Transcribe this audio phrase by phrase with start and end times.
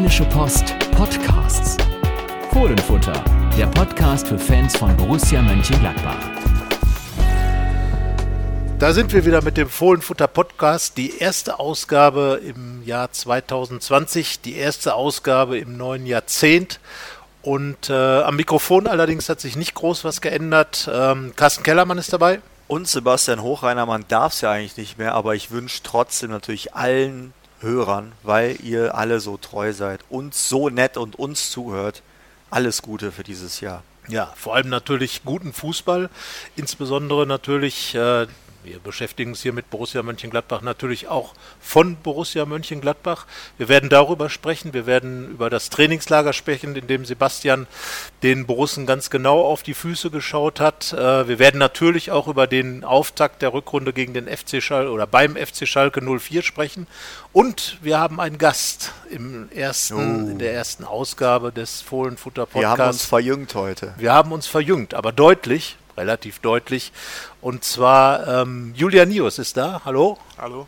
[0.00, 1.76] Rheinische Post Podcasts.
[2.54, 3.22] Fohlenfutter,
[3.58, 6.16] der Podcast für Fans von Borussia Mönchengladbach.
[8.78, 10.96] Da sind wir wieder mit dem Fohlenfutter Podcast.
[10.96, 16.80] Die erste Ausgabe im Jahr 2020, die erste Ausgabe im neuen Jahrzehnt.
[17.42, 20.88] Und äh, am Mikrofon allerdings hat sich nicht groß was geändert.
[20.90, 22.40] Ähm, Carsten Kellermann ist dabei.
[22.68, 26.74] Und Sebastian Hochreiner, man darf es ja eigentlich nicht mehr, aber ich wünsche trotzdem natürlich
[26.74, 32.02] allen Hörern, weil ihr alle so treu seid, uns so nett und uns zuhört,
[32.50, 33.82] alles Gute für dieses Jahr.
[34.08, 36.10] Ja, vor allem natürlich guten Fußball,
[36.56, 38.26] insbesondere natürlich äh,
[38.62, 43.26] wir beschäftigen uns hier mit Borussia Mönchengladbach natürlich auch von Borussia Mönchengladbach.
[43.58, 47.66] Wir werden darüber sprechen, wir werden über das Trainingslager sprechen, in dem Sebastian
[48.22, 50.92] den Borussen ganz genau auf die Füße geschaut hat.
[50.92, 55.06] Äh, wir werden natürlich auch über den Auftakt der Rückrunde gegen den FC Schalke oder
[55.06, 56.86] beim FC Schalke 04 sprechen.
[57.32, 59.94] Und wir haben einen Gast im ersten,
[60.26, 60.30] oh.
[60.30, 62.60] in der ersten Ausgabe des Fohlenfutter Podcasts.
[62.62, 63.94] Wir haben uns verjüngt heute.
[63.96, 66.92] Wir haben uns verjüngt, aber deutlich relativ deutlich.
[67.40, 69.82] Und zwar ähm, Julian Nius ist da.
[69.84, 70.18] Hallo.
[70.38, 70.66] Hallo.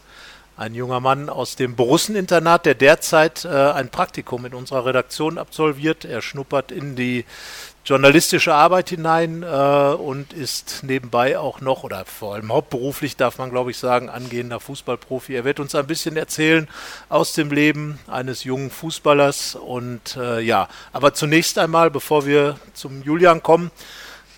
[0.56, 6.04] Ein junger Mann aus dem Borusseninternat, der derzeit äh, ein Praktikum in unserer Redaktion absolviert.
[6.04, 7.24] Er schnuppert in die
[7.84, 13.50] journalistische Arbeit hinein äh, und ist nebenbei auch noch, oder vor allem hauptberuflich darf man
[13.50, 15.34] glaube ich sagen, angehender Fußballprofi.
[15.34, 16.68] Er wird uns ein bisschen erzählen
[17.08, 19.56] aus dem Leben eines jungen Fußballers.
[19.56, 23.70] Und äh, ja, aber zunächst einmal, bevor wir zum Julian kommen,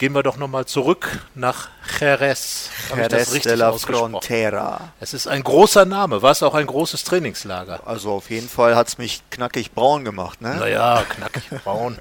[0.04, 2.68] Gehen wir doch nochmal zurück nach Jerez.
[2.94, 4.92] Jerez de la Frontera.
[5.00, 6.20] Es ist ein großer Name.
[6.20, 7.80] War es auch ein großes Trainingslager?
[7.86, 10.56] Also auf jeden Fall hat es mich knackig braun gemacht, ne?
[10.56, 11.96] Naja, knackig braun.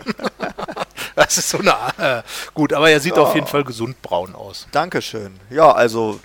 [1.16, 1.76] das ist so eine...
[1.98, 2.24] Äh,
[2.54, 3.24] gut, aber er sieht ja.
[3.24, 4.68] auf jeden Fall gesund braun aus.
[4.74, 5.40] Dankeschön.
[5.50, 6.20] Ja, also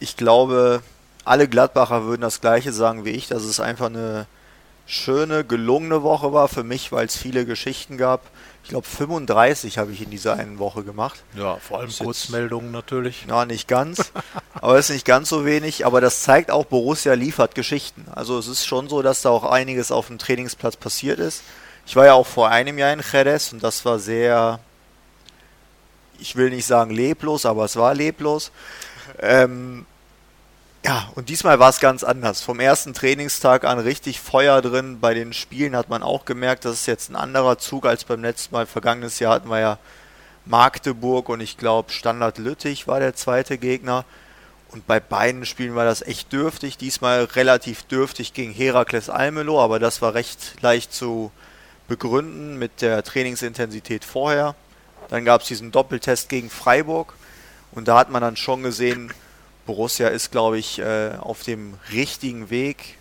[0.00, 0.82] ich glaube,
[1.24, 4.26] alle Gladbacher würden das gleiche sagen wie ich, dass es einfach eine
[4.84, 8.22] schöne, gelungene Woche war für mich, weil es viele Geschichten gab
[8.64, 11.22] ich glaube 35 habe ich in dieser einen Woche gemacht.
[11.36, 13.26] Ja, vor allem Kurzmeldungen natürlich.
[13.28, 14.10] Na, nicht ganz,
[14.54, 15.84] aber es ist nicht ganz so wenig.
[15.84, 18.06] Aber das zeigt auch, Borussia liefert Geschichten.
[18.14, 21.42] Also es ist schon so, dass da auch einiges auf dem Trainingsplatz passiert ist.
[21.86, 24.60] Ich war ja auch vor einem Jahr in Jerez und das war sehr,
[26.18, 28.50] ich will nicht sagen leblos, aber es war leblos.
[29.20, 29.84] Ähm,
[30.84, 32.42] ja, und diesmal war es ganz anders.
[32.42, 35.00] Vom ersten Trainingstag an richtig Feuer drin.
[35.00, 38.20] Bei den Spielen hat man auch gemerkt, das ist jetzt ein anderer Zug als beim
[38.20, 38.66] letzten Mal.
[38.66, 39.78] Vergangenes Jahr hatten wir ja
[40.44, 44.04] Magdeburg und ich glaube Standard Lüttich war der zweite Gegner.
[44.72, 46.76] Und bei beiden Spielen war das echt dürftig.
[46.76, 51.32] Diesmal relativ dürftig gegen Herakles Almelo, aber das war recht leicht zu
[51.88, 54.54] begründen mit der Trainingsintensität vorher.
[55.08, 57.14] Dann gab es diesen Doppeltest gegen Freiburg
[57.72, 59.14] und da hat man dann schon gesehen,
[59.66, 62.98] Borussia ist, glaube ich, äh, auf dem richtigen Weg,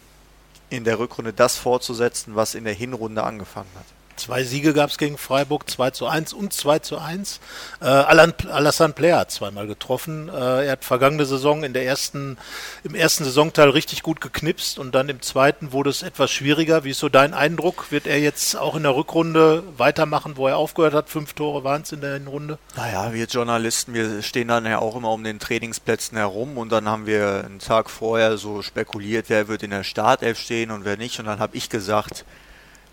[0.69, 3.85] in der Rückrunde das fortzusetzen, was in der Hinrunde angefangen hat.
[4.15, 7.39] Zwei Siege gab es gegen Freiburg, 2 zu 1 und 2 zu 1.
[7.81, 10.29] Äh, Alassane Player hat zweimal getroffen.
[10.29, 12.37] Äh, er hat vergangene Saison in der ersten,
[12.83, 16.83] im ersten Saisonteil richtig gut geknipst und dann im zweiten wurde es etwas schwieriger.
[16.83, 17.91] Wie ist so dein Eindruck?
[17.91, 21.09] Wird er jetzt auch in der Rückrunde weitermachen, wo er aufgehört hat?
[21.09, 22.59] Fünf Tore waren es in der Runde?
[22.75, 26.87] Naja, wir Journalisten, wir stehen dann ja auch immer um den Trainingsplätzen herum und dann
[26.87, 30.97] haben wir einen Tag vorher so spekuliert, wer wird in der Startelf stehen und wer
[30.97, 31.19] nicht.
[31.19, 32.25] Und dann habe ich gesagt,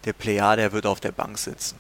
[0.05, 1.77] der Player, der wird auf der Bank sitzen.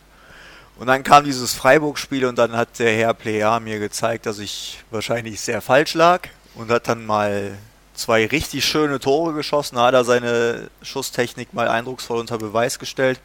[0.78, 4.82] Und dann kam dieses Freiburg-Spiel und dann hat der Herr Player mir gezeigt, dass ich
[4.90, 6.22] wahrscheinlich sehr falsch lag
[6.54, 7.58] und hat dann mal
[7.94, 9.78] zwei richtig schöne Tore geschossen.
[9.78, 13.20] Hat er seine Schusstechnik mal eindrucksvoll unter Beweis gestellt.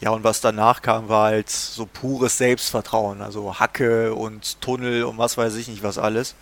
[0.00, 3.20] Ja, und was danach kam, war halt so pures Selbstvertrauen.
[3.20, 6.36] Also Hacke und Tunnel und was weiß ich nicht was alles.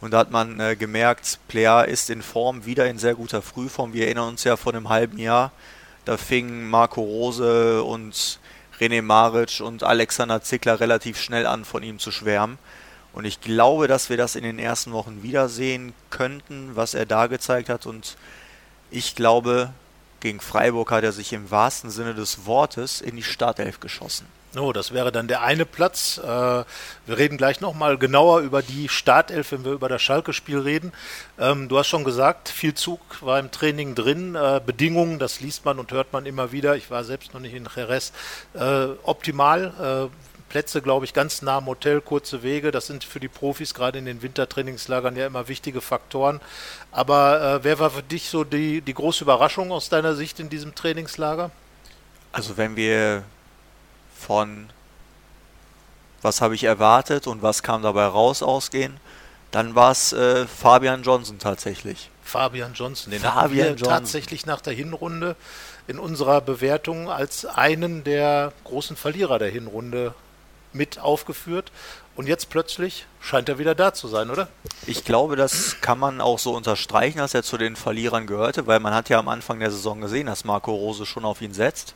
[0.00, 3.94] Und da hat man äh, gemerkt, Player ist in Form, wieder in sehr guter Frühform.
[3.94, 5.50] Wir erinnern uns ja von einem halben Jahr,
[6.04, 8.38] da fingen Marco Rose und
[8.80, 12.58] René Maric und Alexander Zickler relativ schnell an, von ihm zu schwärmen.
[13.12, 17.28] Und ich glaube, dass wir das in den ersten Wochen wiedersehen könnten, was er da
[17.28, 17.86] gezeigt hat.
[17.86, 18.16] Und
[18.90, 19.72] ich glaube,
[20.18, 24.26] gegen Freiburg hat er sich im wahrsten Sinne des Wortes in die Startelf geschossen.
[24.56, 26.18] Oh, das wäre dann der eine Platz.
[26.18, 26.64] Äh, wir
[27.08, 30.92] reden gleich nochmal genauer über die Startelf, wenn wir über das Schalke-Spiel reden.
[31.40, 34.36] Ähm, du hast schon gesagt, viel Zug war im Training drin.
[34.36, 36.76] Äh, Bedingungen, das liest man und hört man immer wieder.
[36.76, 38.12] Ich war selbst noch nicht in Jerez.
[38.54, 40.10] Äh, optimal.
[40.48, 42.70] Plätze, glaube ich, ganz nah am Hotel, kurze Wege.
[42.70, 46.40] Das sind für die Profis gerade in den Wintertrainingslagern ja immer wichtige Faktoren.
[46.92, 50.76] Aber wer war für dich so die, die große Überraschung aus deiner Sicht in diesem
[50.76, 51.50] Trainingslager?
[52.30, 53.24] Also wenn wir
[54.26, 54.68] von
[56.22, 58.96] was habe ich erwartet und was kam dabei raus ausgehen,
[59.50, 62.10] dann war es äh, Fabian Johnson tatsächlich.
[62.22, 63.88] Fabian Johnson, den Fabian Johnson.
[63.88, 65.36] tatsächlich nach der Hinrunde
[65.86, 70.14] in unserer Bewertung als einen der großen Verlierer der Hinrunde
[70.72, 71.70] mit aufgeführt.
[72.16, 74.48] Und jetzt plötzlich scheint er wieder da zu sein, oder?
[74.86, 78.80] Ich glaube, das kann man auch so unterstreichen, dass er zu den Verlierern gehörte, weil
[78.80, 81.94] man hat ja am Anfang der Saison gesehen, dass Marco Rose schon auf ihn setzt.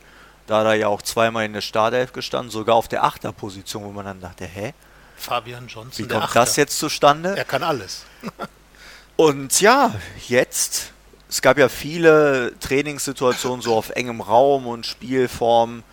[0.49, 3.91] Da hat er ja auch zweimal in der Startelf gestanden, sogar auf der Achterposition, wo
[3.91, 4.73] man dann dachte, hä?
[5.15, 7.37] Fabian Johnson, Wie kommt das jetzt zustande?
[7.37, 8.03] Er kann alles.
[9.15, 9.93] Und ja,
[10.27, 10.91] jetzt,
[11.29, 15.83] es gab ja viele Trainingssituationen so auf engem Raum und Spielformen.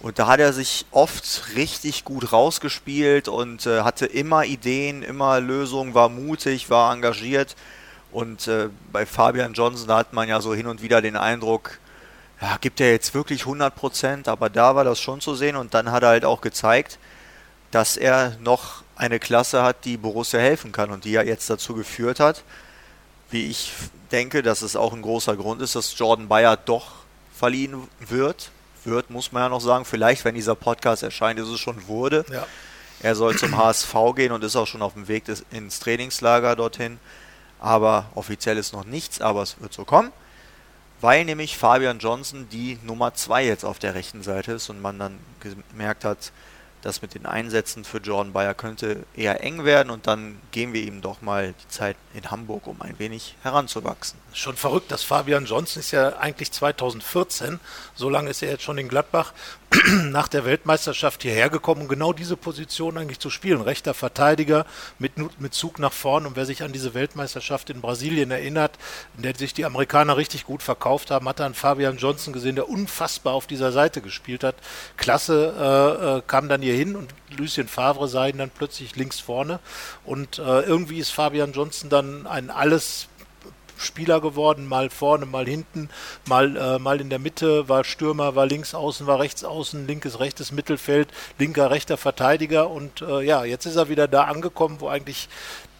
[0.00, 5.40] Und da hat er sich oft richtig gut rausgespielt und äh, hatte immer Ideen, immer
[5.40, 7.56] Lösungen, war mutig, war engagiert.
[8.10, 11.78] Und äh, bei Fabian Johnson, da hat man ja so hin und wieder den Eindruck,
[12.40, 15.56] ja, gibt er jetzt wirklich 100 Prozent, aber da war das schon zu sehen.
[15.56, 16.98] Und dann hat er halt auch gezeigt,
[17.70, 21.74] dass er noch eine Klasse hat, die Borussia helfen kann und die ja jetzt dazu
[21.74, 22.42] geführt hat,
[23.30, 23.72] wie ich
[24.12, 26.92] denke, dass es auch ein großer Grund ist, dass Jordan Bayer doch
[27.34, 28.50] verliehen wird.
[28.84, 29.84] Wird, muss man ja noch sagen.
[29.84, 32.24] Vielleicht, wenn dieser Podcast erscheint, ist es schon wurde.
[32.32, 32.46] Ja.
[33.00, 36.56] Er soll zum HSV gehen und ist auch schon auf dem Weg des, ins Trainingslager
[36.56, 36.98] dorthin.
[37.60, 40.12] Aber offiziell ist noch nichts, aber es wird so kommen.
[41.00, 44.98] Weil nämlich Fabian Johnson die Nummer 2 jetzt auf der rechten Seite ist und man
[44.98, 45.18] dann
[45.70, 46.32] gemerkt hat,
[46.82, 50.82] das mit den Einsätzen für Jordan Bayer könnte eher eng werden und dann geben wir
[50.82, 54.18] ihm doch mal die Zeit in Hamburg, um ein wenig heranzuwachsen.
[54.38, 57.58] Schon verrückt, dass Fabian Johnson ist ja eigentlich 2014,
[57.96, 59.32] so lange ist er jetzt schon in Gladbach,
[60.10, 63.60] nach der Weltmeisterschaft hierher gekommen, um genau diese Position eigentlich zu spielen.
[63.60, 64.64] Rechter Verteidiger
[65.00, 66.24] mit, mit Zug nach vorn.
[66.24, 68.78] Und wer sich an diese Weltmeisterschaft in Brasilien erinnert,
[69.16, 72.68] in der sich die Amerikaner richtig gut verkauft haben, hat dann Fabian Johnson gesehen, der
[72.68, 74.54] unfassbar auf dieser Seite gespielt hat.
[74.96, 79.18] Klasse äh, äh, kam dann hier hin und Lucien Favre sah ihn dann plötzlich links
[79.18, 79.58] vorne.
[80.04, 83.08] Und äh, irgendwie ist Fabian Johnson dann ein alles
[83.78, 85.88] Spieler geworden, mal vorne, mal hinten,
[86.26, 90.20] mal, äh, mal in der Mitte, war Stürmer, war links außen, war rechts außen, linkes,
[90.20, 91.08] rechtes Mittelfeld,
[91.38, 95.28] linker, rechter Verteidiger und äh, ja, jetzt ist er wieder da angekommen, wo eigentlich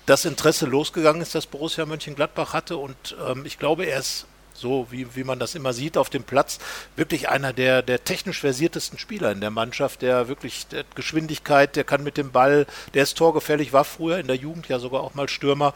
[0.06, 4.26] das Interesse losgegangen ist, das Borussia Mönchengladbach hatte und ähm, ich glaube, er ist
[4.58, 6.58] so wie, wie man das immer sieht auf dem Platz,
[6.96, 11.84] wirklich einer der, der technisch versiertesten Spieler in der Mannschaft, der wirklich der Geschwindigkeit, der
[11.84, 15.14] kann mit dem Ball, der ist torgefährlich, war früher in der Jugend ja sogar auch
[15.14, 15.74] mal Stürmer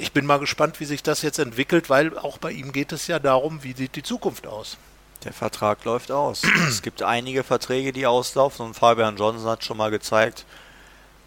[0.00, 3.06] ich bin mal gespannt, wie sich das jetzt entwickelt, weil auch bei ihm geht es
[3.06, 4.78] ja darum, wie sieht die Zukunft aus.
[5.24, 6.42] Der Vertrag läuft aus.
[6.68, 10.46] es gibt einige Verträge, die auslaufen und Fabian Johnson hat schon mal gezeigt,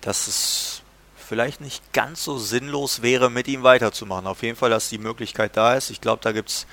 [0.01, 0.81] dass es
[1.15, 4.27] vielleicht nicht ganz so sinnlos wäre, mit ihm weiterzumachen.
[4.27, 5.89] Auf jeden Fall, dass die Möglichkeit da ist.
[5.89, 6.67] Ich glaube, da gibt es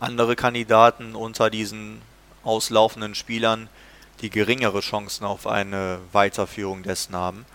[0.00, 2.02] andere Kandidaten unter diesen
[2.42, 3.68] auslaufenden Spielern,
[4.20, 7.46] die geringere Chancen auf eine Weiterführung dessen haben.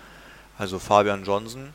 [0.58, 1.74] Also Fabian Johnson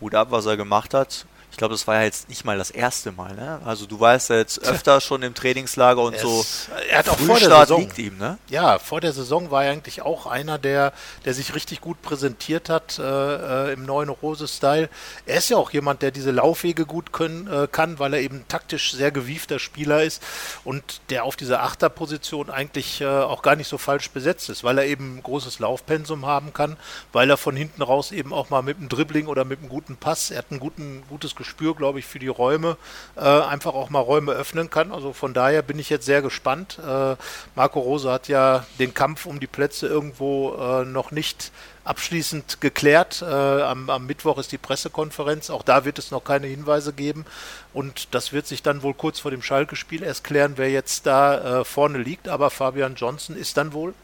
[0.00, 1.26] Hut ab, was er gemacht hat.
[1.56, 3.34] Ich glaube, das war ja jetzt nicht mal das erste Mal.
[3.34, 3.62] Ne?
[3.64, 6.44] Also du warst ja jetzt öfter schon im Trainingslager und er so.
[6.90, 8.36] er hat auch vor der Saison liegt ihm, ne?
[8.50, 10.92] Ja, vor der Saison war er eigentlich auch einer, der,
[11.24, 14.90] der sich richtig gut präsentiert hat äh, äh im neuen Rose-Style.
[15.24, 18.44] Er ist ja auch jemand, der diese Laufwege gut können, äh, kann, weil er eben
[18.48, 20.22] taktisch sehr gewiefter Spieler ist
[20.62, 24.76] und der auf dieser Achterposition eigentlich äh, auch gar nicht so falsch besetzt ist, weil
[24.76, 26.76] er eben ein großes Laufpensum haben kann,
[27.14, 29.96] weil er von hinten raus eben auch mal mit einem Dribbling oder mit einem guten
[29.96, 32.76] Pass, er hat ein guten, gutes Gespür Gespür, glaube ich, für die Räume,
[33.14, 34.90] äh, einfach auch mal Räume öffnen kann.
[34.90, 36.78] Also von daher bin ich jetzt sehr gespannt.
[36.84, 37.16] Äh,
[37.54, 41.52] Marco Rose hat ja den Kampf um die Plätze irgendwo äh, noch nicht
[41.84, 43.22] abschließend geklärt.
[43.22, 45.50] Äh, am, am, Mittwoch ist die Pressekonferenz.
[45.50, 47.24] Auch da wird es noch keine Hinweise geben.
[47.72, 51.60] Und das wird sich dann wohl kurz vor dem Schalke-Spiel erst klären, wer jetzt da
[51.60, 52.28] äh, vorne liegt.
[52.28, 53.94] Aber Fabian Johnson ist dann wohl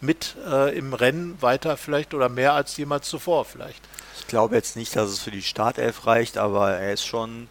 [0.00, 3.82] mit äh, im Rennen weiter vielleicht oder mehr als jemals zuvor vielleicht
[4.28, 7.48] glaube jetzt nicht, dass es für die Startelf reicht, aber er ist schon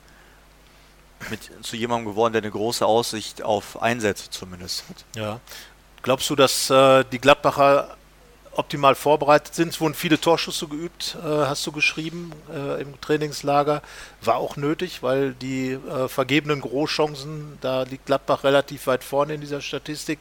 [1.29, 5.03] mit, zu jemandem geworden, der eine große Aussicht auf Einsätze zumindest hat.
[5.15, 5.39] Ja.
[6.03, 7.97] Glaubst du, dass äh, die Gladbacher
[8.51, 9.69] optimal vorbereitet sind?
[9.69, 13.81] Es wurden viele Torschüsse geübt, äh, hast du geschrieben, äh, im Trainingslager.
[14.21, 19.41] War auch nötig, weil die äh, vergebenen Großchancen, da liegt Gladbach relativ weit vorne in
[19.41, 20.19] dieser Statistik.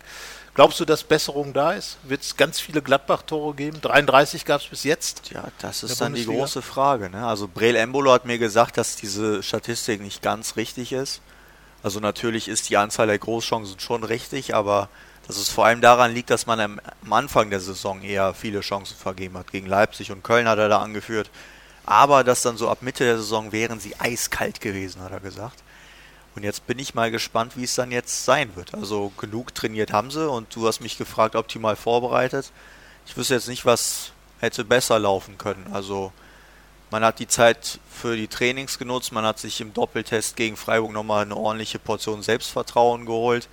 [0.56, 1.98] Glaubst du, dass Besserung da ist?
[2.02, 3.78] Wird es ganz viele Gladbach-Tore geben?
[3.82, 5.30] 33 gab es bis jetzt.
[5.30, 6.32] Ja, das ist dann Bundesliga.
[6.32, 7.10] die große Frage.
[7.10, 7.26] Ne?
[7.26, 11.20] Also Breel Embolo hat mir gesagt, dass diese Statistik nicht ganz richtig ist.
[11.82, 14.88] Also natürlich ist die Anzahl der Großchancen schon richtig, aber
[15.26, 18.96] dass es vor allem daran liegt, dass man am Anfang der Saison eher viele Chancen
[18.96, 19.52] vergeben hat.
[19.52, 21.28] Gegen Leipzig und Köln hat er da angeführt.
[21.84, 25.62] Aber dass dann so ab Mitte der Saison wären sie eiskalt gewesen, hat er gesagt.
[26.36, 28.74] Und jetzt bin ich mal gespannt, wie es dann jetzt sein wird.
[28.74, 32.52] Also genug trainiert haben sie und du hast mich gefragt, optimal vorbereitet.
[33.06, 35.66] Ich wüsste jetzt nicht, was hätte besser laufen können.
[35.72, 36.12] Also
[36.90, 40.92] man hat die Zeit für die Trainings genutzt, man hat sich im Doppeltest gegen Freiburg
[40.92, 43.48] nochmal eine ordentliche Portion Selbstvertrauen geholt.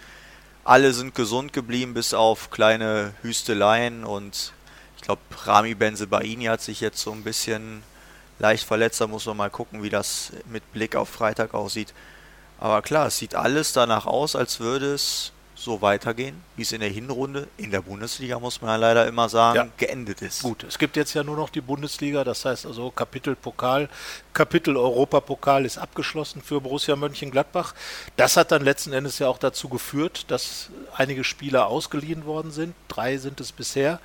[0.65, 4.53] alle sind gesund geblieben, bis auf kleine Hüsteleien und
[4.97, 7.83] ich glaube, Rami Benzebaini hat sich jetzt so ein bisschen
[8.39, 9.01] leicht verletzt.
[9.01, 11.93] Da muss man mal gucken, wie das mit Blick auf Freitag aussieht.
[12.60, 15.33] Aber klar, es sieht alles danach aus, als würde es
[15.63, 19.29] so weitergehen, wie es in der Hinrunde, in der Bundesliga muss man ja leider immer
[19.29, 19.67] sagen, ja.
[19.77, 20.43] geendet ist.
[20.43, 23.88] Gut, es gibt jetzt ja nur noch die Bundesliga, das heißt also Kapitel Pokal,
[24.33, 27.74] Kapitel Europapokal ist abgeschlossen für Borussia Mönchengladbach.
[28.17, 32.75] Das hat dann letzten Endes ja auch dazu geführt, dass einige Spieler ausgeliehen worden sind.
[32.89, 34.00] Drei sind es bisher.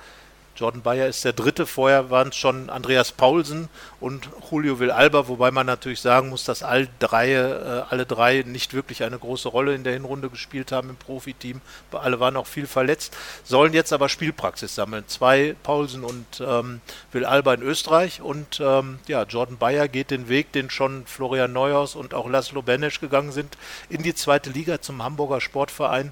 [0.59, 1.65] Jordan Bayer ist der dritte.
[1.65, 3.69] Vorher waren es schon Andreas Paulsen
[4.01, 8.73] und Julio Villalba, wobei man natürlich sagen muss, dass all drei, äh, alle drei nicht
[8.73, 11.61] wirklich eine große Rolle in der Hinrunde gespielt haben im Profiteam.
[11.91, 15.05] Alle waren auch viel verletzt, sollen jetzt aber Spielpraxis sammeln.
[15.07, 16.81] Zwei Paulsen und ähm,
[17.13, 21.95] Villalba in Österreich und ähm, ja, Jordan Bayer geht den Weg, den schon Florian Neuhaus
[21.95, 23.57] und auch Laszlo Benesch gegangen sind,
[23.89, 26.11] in die zweite Liga zum Hamburger Sportverein.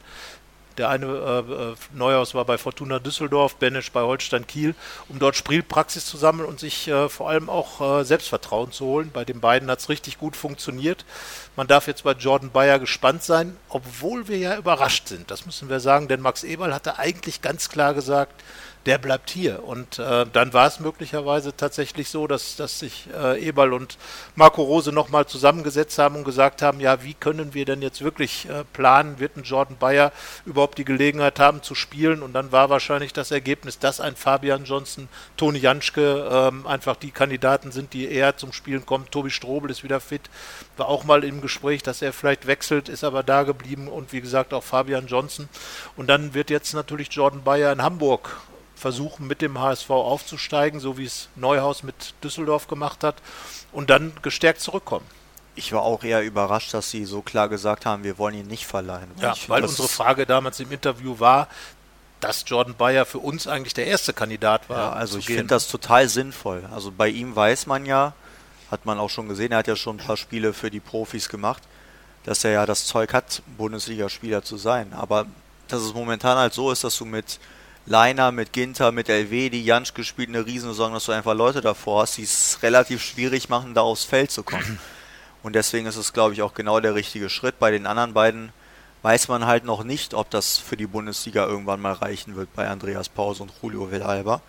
[0.77, 4.75] Der eine äh, äh, Neuhaus war bei Fortuna Düsseldorf, Benesch bei Holstein Kiel,
[5.09, 9.09] um dort Spielpraxis zu sammeln und sich äh, vor allem auch äh, Selbstvertrauen zu holen.
[9.11, 11.05] Bei den beiden hat es richtig gut funktioniert.
[11.55, 15.31] Man darf jetzt bei Jordan Bayer gespannt sein, obwohl wir ja überrascht sind.
[15.31, 18.43] Das müssen wir sagen, denn Max Eberl hatte eigentlich ganz klar gesagt,
[18.85, 19.63] der bleibt hier.
[19.63, 23.97] Und äh, dann war es möglicherweise tatsächlich so, dass, dass sich äh, Eberl und
[24.35, 28.47] Marco Rose nochmal zusammengesetzt haben und gesagt haben, ja, wie können wir denn jetzt wirklich
[28.49, 30.13] äh, planen, wird ein Jordan Bayer
[30.45, 32.23] überhaupt die Gelegenheit haben zu spielen?
[32.23, 37.11] Und dann war wahrscheinlich das Ergebnis, dass ein Fabian Johnson, Toni Janschke ähm, einfach die
[37.11, 39.07] Kandidaten sind, die eher zum Spielen kommen.
[39.11, 40.29] Tobi Strobel ist wieder fit,
[40.77, 44.21] war auch mal im Gespräch, dass er vielleicht wechselt, ist aber da geblieben und wie
[44.21, 45.49] gesagt auch Fabian Johnson.
[45.97, 48.37] Und dann wird jetzt natürlich Jordan Bayer in Hamburg
[48.77, 53.15] versuchen, mit dem HSV aufzusteigen, so wie es Neuhaus mit Düsseldorf gemacht hat,
[53.71, 55.05] und dann gestärkt zurückkommen.
[55.55, 58.67] Ich war auch eher überrascht, dass sie so klar gesagt haben, wir wollen ihn nicht
[58.67, 59.09] verleihen.
[59.19, 61.47] Ja, ich, weil unsere Frage damals im Interview war,
[62.19, 64.91] dass Jordan Bayer für uns eigentlich der erste Kandidat war.
[64.91, 66.63] Ja, also ich finde das total sinnvoll.
[66.71, 68.13] Also bei ihm weiß man ja,
[68.69, 71.29] hat man auch schon gesehen, er hat ja schon ein paar Spiele für die Profis
[71.29, 71.63] gemacht,
[72.23, 74.93] dass er ja das Zeug hat, Bundesligaspieler zu sein.
[74.93, 75.25] Aber
[75.67, 77.39] dass es momentan halt so ist, dass du mit
[77.87, 82.01] Leiner, mit Ginter, mit LW, die Jansch gespielt, eine Riesensaison, dass du einfach Leute davor
[82.01, 84.77] hast, die es relativ schwierig machen, da aufs Feld zu kommen.
[85.43, 87.59] Und deswegen ist es, glaube ich, auch genau der richtige Schritt.
[87.59, 88.51] Bei den anderen beiden
[89.03, 92.67] weiß man halt noch nicht, ob das für die Bundesliga irgendwann mal reichen wird bei
[92.67, 94.41] Andreas Pause und Julio Villalba.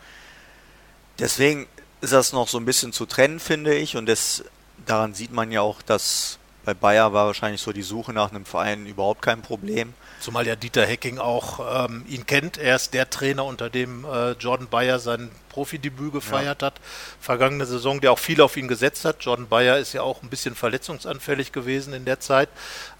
[1.20, 1.68] Deswegen
[2.00, 3.96] ist das noch so ein bisschen zu trennen, finde ich.
[3.96, 4.42] Und das,
[4.84, 8.44] daran sieht man ja auch, dass bei Bayer war wahrscheinlich so die Suche nach einem
[8.44, 9.94] Verein überhaupt kein Problem.
[10.20, 12.58] Zumal ja Dieter Hecking auch ähm, ihn kennt.
[12.58, 16.66] Er ist der Trainer, unter dem äh, Jordan Bayer sein Profidebüt gefeiert ja.
[16.66, 16.74] hat.
[17.20, 19.24] Vergangene Saison, der auch viel auf ihn gesetzt hat.
[19.24, 22.48] Jordan Bayer ist ja auch ein bisschen verletzungsanfällig gewesen in der Zeit.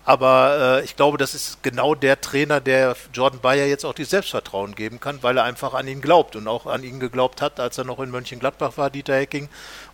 [0.05, 4.05] Aber äh, ich glaube, das ist genau der Trainer, der Jordan Bayer jetzt auch die
[4.05, 7.61] Selbstvertrauen geben kann, weil er einfach an ihn glaubt und auch an ihn geglaubt hat,
[7.61, 9.49] als er noch in Mönchengladbach war, Dieter Hecking.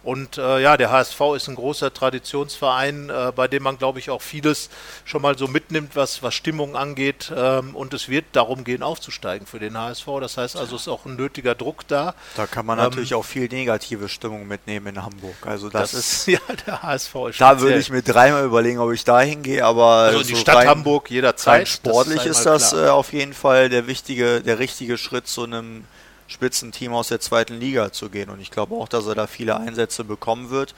[0.04, 4.10] Und äh, ja, der HSV ist ein großer Traditionsverein, äh, bei dem man, glaube ich,
[4.10, 4.68] auch vieles
[5.04, 7.32] schon mal so mitnimmt, was, was Stimmung angeht.
[7.34, 10.06] Ähm, und es wird darum gehen, aufzusteigen für den HSV.
[10.20, 12.14] Das heißt also, es ist auch ein nötiger Druck da.
[12.36, 15.34] Da kann man ähm, natürlich auch viel negative Stimmung mitnehmen in Hamburg.
[15.46, 17.14] Also das, das ist ja der HSV.
[17.30, 20.40] Ist da würde ich mir dreimal überlegen, ob ich da hingehe, aber also die so
[20.40, 21.66] Stadt rein, Hamburg jederzeit.
[21.66, 25.44] Sportlich das ist, ist das äh, auf jeden Fall der wichtige, der richtige Schritt zu
[25.44, 25.84] einem
[26.26, 28.30] Spitzenteam aus der zweiten Liga zu gehen.
[28.30, 30.74] Und ich glaube auch, dass er da viele Einsätze bekommen wird.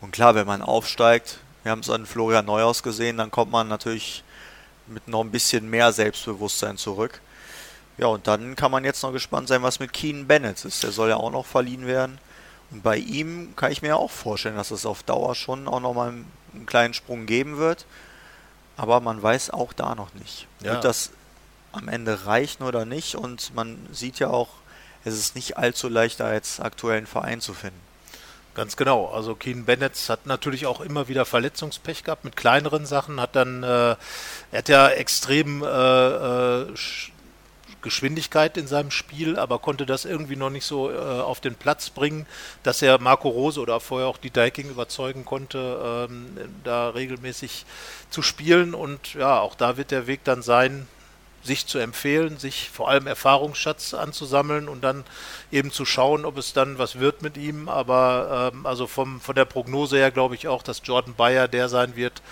[0.00, 3.68] Und klar, wenn man aufsteigt, wir haben es an Florian Neuhaus gesehen, dann kommt man
[3.68, 4.22] natürlich
[4.86, 7.20] mit noch ein bisschen mehr Selbstbewusstsein zurück.
[7.96, 10.82] Ja, und dann kann man jetzt noch gespannt sein, was mit Keen Bennett ist.
[10.82, 12.18] Der soll ja auch noch verliehen werden.
[12.70, 16.08] Und bei ihm kann ich mir auch vorstellen, dass es auf Dauer schon auch nochmal
[16.08, 17.86] einen kleinen Sprung geben wird.
[18.76, 20.48] Aber man weiß auch da noch nicht.
[20.60, 20.72] Ja.
[20.72, 21.10] Wird das
[21.72, 23.14] am Ende reichen oder nicht?
[23.14, 24.48] Und man sieht ja auch,
[25.04, 27.80] es ist nicht allzu leicht, da jetzt aktuell einen Verein zu finden.
[28.54, 29.06] Ganz genau.
[29.06, 33.20] Also Keen Bennett hat natürlich auch immer wieder Verletzungspech gehabt mit kleineren Sachen.
[33.20, 33.98] Hat dann, äh, er
[34.52, 36.66] hat ja extrem äh, äh,
[37.82, 41.90] Geschwindigkeit in seinem Spiel, aber konnte das irgendwie noch nicht so äh, auf den Platz
[41.90, 42.26] bringen,
[42.62, 47.66] dass er Marco Rose oder vorher auch die Diking überzeugen konnte, ähm, da regelmäßig
[48.08, 48.72] zu spielen.
[48.74, 50.86] Und ja, auch da wird der Weg dann sein,
[51.44, 55.04] sich zu empfehlen, sich vor allem Erfahrungsschatz anzusammeln und dann
[55.52, 57.68] eben zu schauen, ob es dann was wird mit ihm.
[57.68, 61.68] Aber ähm, also vom, von der Prognose her glaube ich auch, dass Jordan Bayer der
[61.68, 62.22] sein wird,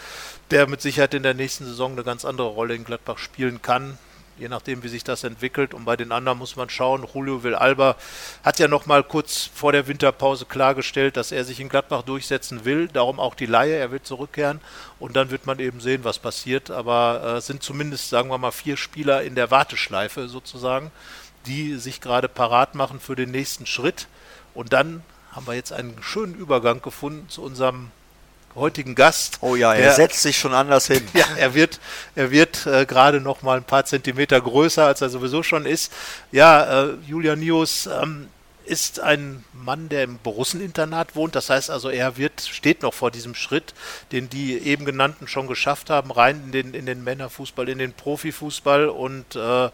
[0.51, 3.99] der mit Sicherheit in der nächsten Saison eine ganz andere Rolle in Gladbach spielen kann
[4.39, 5.75] je nachdem, wie sich das entwickelt.
[5.75, 7.07] Und bei den anderen muss man schauen.
[7.13, 7.97] Julio Villalba
[8.45, 12.65] hat ja noch mal kurz vor der Winterpause klargestellt, dass er sich in Gladbach durchsetzen
[12.65, 12.89] will.
[12.89, 13.77] Darum auch die Laie.
[13.77, 14.61] Er will zurückkehren.
[14.99, 16.71] Und dann wird man eben sehen, was passiert.
[16.71, 20.91] Aber äh, es sind zumindest, sagen wir mal, vier Spieler in der Warteschleife sozusagen,
[21.47, 24.09] die sich gerade parat machen für den nächsten Schritt.
[24.55, 27.91] Und dann haben wir jetzt einen schönen Übergang gefunden zu unserem
[28.55, 29.39] heutigen Gast.
[29.41, 31.03] Oh ja, er der, setzt sich schon anders hin.
[31.15, 31.81] Ja, er wird,
[32.15, 35.93] er wird äh, gerade noch mal ein paar Zentimeter größer, als er sowieso schon ist.
[36.31, 38.29] Ja, äh, Julian Nius ähm,
[38.65, 41.35] ist ein Mann, der im Borusseninternat wohnt.
[41.35, 43.75] Das heißt also, er wird, steht noch vor diesem Schritt,
[44.13, 47.93] den die eben genannten schon geschafft haben, rein in den, in den Männerfußball, in den
[47.93, 48.89] Profifußball.
[48.89, 49.71] Und äh,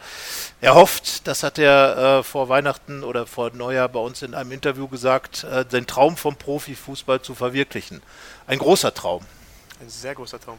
[0.61, 4.53] er hofft, das hat er äh, vor Weihnachten oder vor Neujahr bei uns in einem
[4.53, 8.03] Interview gesagt, äh, den Traum vom Profifußball zu verwirklichen.
[8.47, 9.25] Ein großer Traum.
[9.81, 10.59] Ein sehr großer Traum.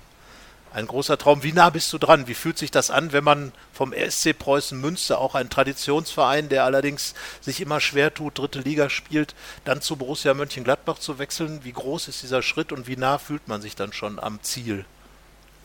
[0.72, 1.42] Ein großer Traum.
[1.42, 2.28] Wie nah bist du dran?
[2.28, 6.64] Wie fühlt sich das an, wenn man vom SC Preußen Münster, auch ein Traditionsverein, der
[6.64, 9.34] allerdings sich immer schwer tut, dritte Liga spielt,
[9.66, 11.64] dann zu Borussia Mönchengladbach zu wechseln?
[11.64, 14.86] Wie groß ist dieser Schritt und wie nah fühlt man sich dann schon am Ziel?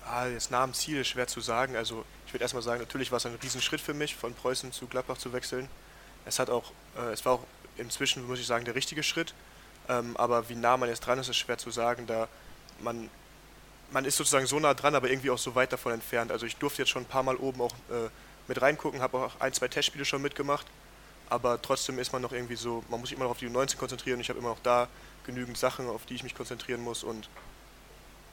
[0.08, 1.76] Ah, jetzt nah am Ziel ist schwer zu sagen.
[1.76, 4.86] Also ich würde erstmal sagen, natürlich war es ein Riesenschritt für mich, von Preußen zu
[4.86, 5.68] Gladbach zu wechseln.
[6.24, 7.44] Es hat auch, äh, es war auch
[7.76, 9.34] inzwischen, muss ich sagen, der richtige Schritt.
[9.88, 12.28] Ähm, aber wie nah man jetzt dran ist, ist schwer zu sagen, da
[12.80, 13.10] man,
[13.90, 16.32] man ist sozusagen so nah dran, aber irgendwie auch so weit davon entfernt.
[16.32, 18.08] Also ich durfte jetzt schon ein paar Mal oben auch äh,
[18.48, 20.66] mit reingucken, habe auch ein, zwei Testspiele schon mitgemacht,
[21.30, 23.76] aber trotzdem ist man noch irgendwie so, man muss sich immer noch auf die U19
[23.76, 24.20] konzentrieren.
[24.20, 24.88] Ich habe immer noch da
[25.24, 27.28] genügend Sachen, auf die ich mich konzentrieren muss und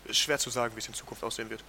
[0.06, 1.64] ist schwer zu sagen, wie es in Zukunft aussehen wird.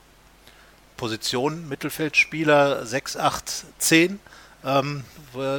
[0.96, 4.20] Position, Mittelfeldspieler 6, 8, 10.
[4.64, 5.04] Ähm,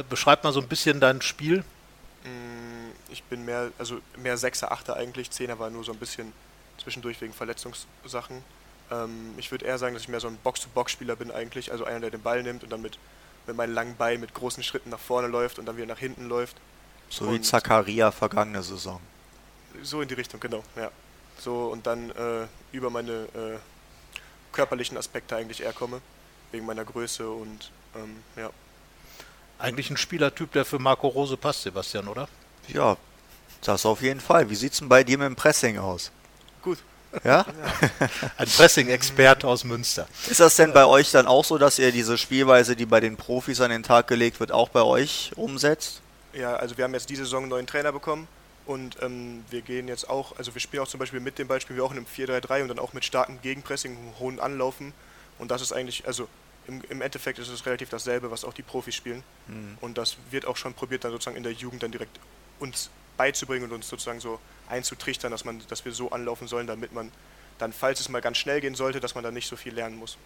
[0.08, 1.64] beschreib mal so ein bisschen dein Spiel.
[2.24, 5.30] Mm, ich bin mehr, also mehr Sechser, Achter eigentlich.
[5.30, 6.32] Zehner war nur so ein bisschen
[6.78, 8.42] zwischendurch wegen Verletzungssachen.
[8.90, 12.00] Ähm, ich würde eher sagen, dass ich mehr so ein Box-to-Box-Spieler bin eigentlich, also einer,
[12.00, 12.98] der den Ball nimmt und dann mit,
[13.46, 16.28] mit meinen langen Beinen mit großen Schritten nach vorne läuft und dann wieder nach hinten
[16.28, 16.56] läuft.
[17.08, 19.00] So und wie Zakaria vergangene Saison.
[19.82, 20.90] So in die Richtung, genau, ja.
[21.38, 23.58] So und dann äh, über meine äh,
[24.52, 26.00] körperlichen Aspekte eigentlich eher komme,
[26.52, 28.50] wegen meiner Größe und ähm, ja.
[29.58, 32.28] Eigentlich ein Spielertyp, der für Marco Rose passt, Sebastian, oder?
[32.68, 32.96] Ja,
[33.62, 34.50] das auf jeden Fall.
[34.50, 36.10] Wie sieht es denn bei dir mit dem Pressing aus?
[36.64, 36.78] Gut.
[37.22, 37.44] Ja?
[38.38, 40.08] Ein Pressing-Experte aus Münster.
[40.28, 43.16] Ist das denn bei euch dann auch so, dass ihr diese Spielweise, die bei den
[43.16, 46.00] Profis an den Tag gelegt wird, auch bei euch umsetzt?
[46.32, 48.26] Ja, also wir haben jetzt diese Saison einen neuen Trainer bekommen
[48.66, 51.76] und ähm, wir gehen jetzt auch, also wir spielen auch zum Beispiel mit dem Beispiel,
[51.76, 54.94] wir auch in einem 4-3-3 und dann auch mit starkem Gegenpressing, hohen Anlaufen
[55.38, 56.28] und das ist eigentlich, also
[56.66, 59.22] im, im, Endeffekt ist es relativ dasselbe, was auch die Profis spielen.
[59.48, 59.76] Mhm.
[59.82, 62.18] Und das wird auch schon probiert, dann sozusagen in der Jugend dann direkt
[62.58, 66.92] uns beizubringen und uns sozusagen so einzutrichtern, dass, man, dass wir so anlaufen sollen, damit
[66.92, 67.10] man
[67.58, 69.96] dann, falls es mal ganz schnell gehen sollte, dass man dann nicht so viel lernen
[69.96, 70.16] muss.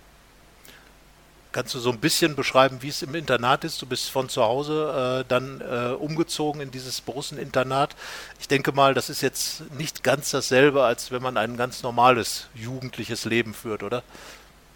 [1.50, 3.80] Kannst du so ein bisschen beschreiben, wie es im Internat ist?
[3.80, 7.96] Du bist von zu Hause äh, dann äh, umgezogen in dieses Borussen-Internat.
[8.38, 12.48] Ich denke mal, das ist jetzt nicht ganz dasselbe, als wenn man ein ganz normales
[12.54, 14.02] jugendliches Leben führt, oder?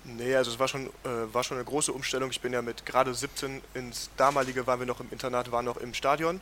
[0.05, 2.31] Nee, also es war schon, äh, war schon eine große Umstellung.
[2.31, 5.77] Ich bin ja mit gerade 17 ins damalige, waren wir noch im Internat, waren noch
[5.77, 6.41] im Stadion.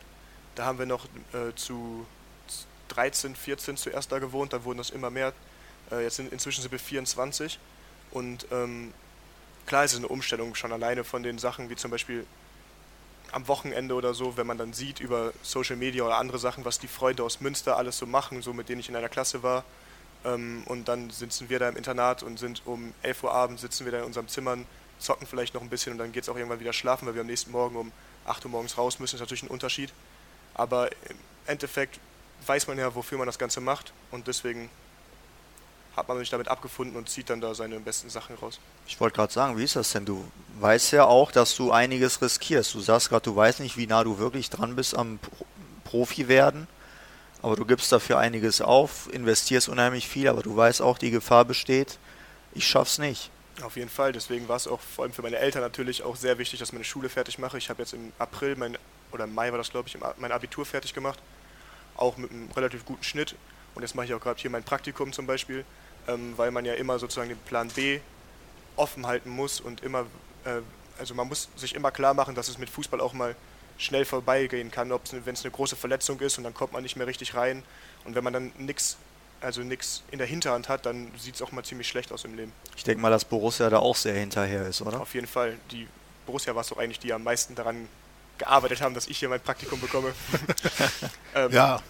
[0.55, 2.07] Da haben wir noch äh, zu
[2.89, 5.33] 13, 14 zuerst da gewohnt, dann wurden das immer mehr.
[5.91, 7.59] Äh, jetzt sind, inzwischen sind wir 24.
[8.11, 8.93] Und ähm,
[9.67, 12.27] klar ist es eine Umstellung schon alleine von den Sachen, wie zum Beispiel
[13.33, 16.81] am Wochenende oder so, wenn man dann sieht über Social Media oder andere Sachen, was
[16.81, 19.65] die Freunde aus Münster alles so machen, so mit denen ich in einer Klasse war
[20.25, 23.85] ähm, und dann sitzen wir da im Internat und sind um 11 Uhr abends, sitzen
[23.85, 24.59] wir da in unserem Zimmer,
[24.99, 27.23] zocken vielleicht noch ein bisschen und dann geht es auch irgendwann wieder schlafen, weil wir
[27.23, 27.93] am nächsten Morgen um
[28.27, 29.15] 8 Uhr morgens raus müssen.
[29.15, 29.93] Das ist natürlich ein Unterschied.
[30.61, 31.99] Aber im Endeffekt
[32.45, 34.69] weiß man ja, wofür man das Ganze macht und deswegen
[35.97, 38.61] hat man sich damit abgefunden und zieht dann da seine besten Sachen raus.
[38.87, 40.05] Ich wollte gerade sagen, wie ist das denn?
[40.05, 40.23] Du
[40.59, 42.75] weißt ja auch, dass du einiges riskierst.
[42.75, 45.19] Du sagst gerade, du weißt nicht, wie nah du wirklich dran bist am
[45.85, 46.69] Profi werden.
[47.41, 51.47] Aber du gibst dafür einiges auf, investierst unheimlich viel, aber du weißt auch, die Gefahr
[51.47, 51.99] besteht,
[52.53, 53.31] ich schaff's nicht.
[53.63, 56.37] Auf jeden Fall, deswegen war es auch vor allem für meine Eltern natürlich auch sehr
[56.37, 57.57] wichtig, dass meine Schule fertig mache.
[57.57, 58.77] Ich habe jetzt im April, mein,
[59.13, 61.19] oder im Mai war das glaube ich, mein Abitur fertig gemacht,
[61.97, 63.35] auch mit einem relativ guten Schnitt.
[63.75, 65.65] Und jetzt mache ich auch gerade hier mein Praktikum zum Beispiel,
[66.09, 68.01] ähm, weil man ja immer sozusagen den Plan B
[68.77, 70.07] offen halten muss und immer,
[70.45, 70.61] äh,
[70.99, 73.37] also man muss sich immer klar machen, dass es mit Fußball auch mal
[73.79, 77.07] schnell vorbeigehen kann, wenn es eine große Verletzung ist und dann kommt man nicht mehr
[77.07, 77.63] richtig rein.
[78.05, 78.99] Und wenn man dann nichts
[79.41, 82.37] also nichts in der Hinterhand hat, dann sieht es auch mal ziemlich schlecht aus im
[82.37, 82.53] Leben.
[82.77, 85.01] Ich denke mal, dass Borussia da auch sehr hinterher ist, oder?
[85.01, 85.57] Auf jeden Fall.
[85.71, 85.89] Die
[86.27, 87.89] Borussia war es doch eigentlich, die am meisten daran
[88.41, 90.13] gearbeitet haben, dass ich hier mein Praktikum bekomme.
[91.35, 91.81] ähm, ja.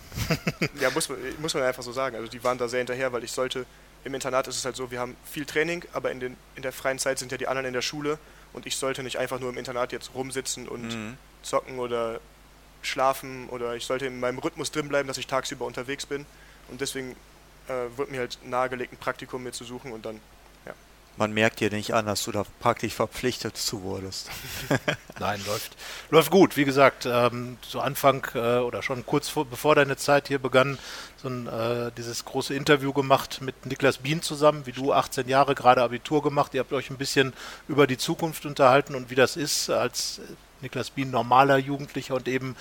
[0.81, 2.17] ja, muss man, muss man einfach so sagen.
[2.17, 3.65] Also die waren da sehr hinterher, weil ich sollte,
[4.05, 6.73] im Internat ist es halt so, wir haben viel Training, aber in, den, in der
[6.73, 8.19] freien Zeit sind ja die anderen in der Schule
[8.53, 11.17] und ich sollte nicht einfach nur im Internat jetzt rumsitzen und mhm.
[11.43, 12.21] zocken oder
[12.83, 16.27] schlafen oder ich sollte in meinem Rhythmus drin bleiben, dass ich tagsüber unterwegs bin
[16.69, 17.15] und deswegen
[17.69, 20.21] äh, wird mir halt nahegelegt, ein Praktikum mir zu suchen und dann
[21.21, 24.31] man merkt dir nicht an, dass du da praktisch verpflichtet zu wurdest.
[25.21, 25.77] Nein, läuft,
[26.11, 26.57] läuft gut.
[26.57, 30.79] Wie gesagt, ähm, zu Anfang äh, oder schon kurz vor, bevor deine Zeit hier begann,
[31.23, 35.55] so ein, äh, dieses große Interview gemacht mit Niklas Bien zusammen, wie du 18 Jahre
[35.55, 36.55] gerade Abitur gemacht.
[36.55, 37.35] Ihr habt euch ein bisschen
[37.69, 40.23] über die Zukunft unterhalten und wie das ist als
[40.63, 42.57] Niklas Bien normaler Jugendlicher und eben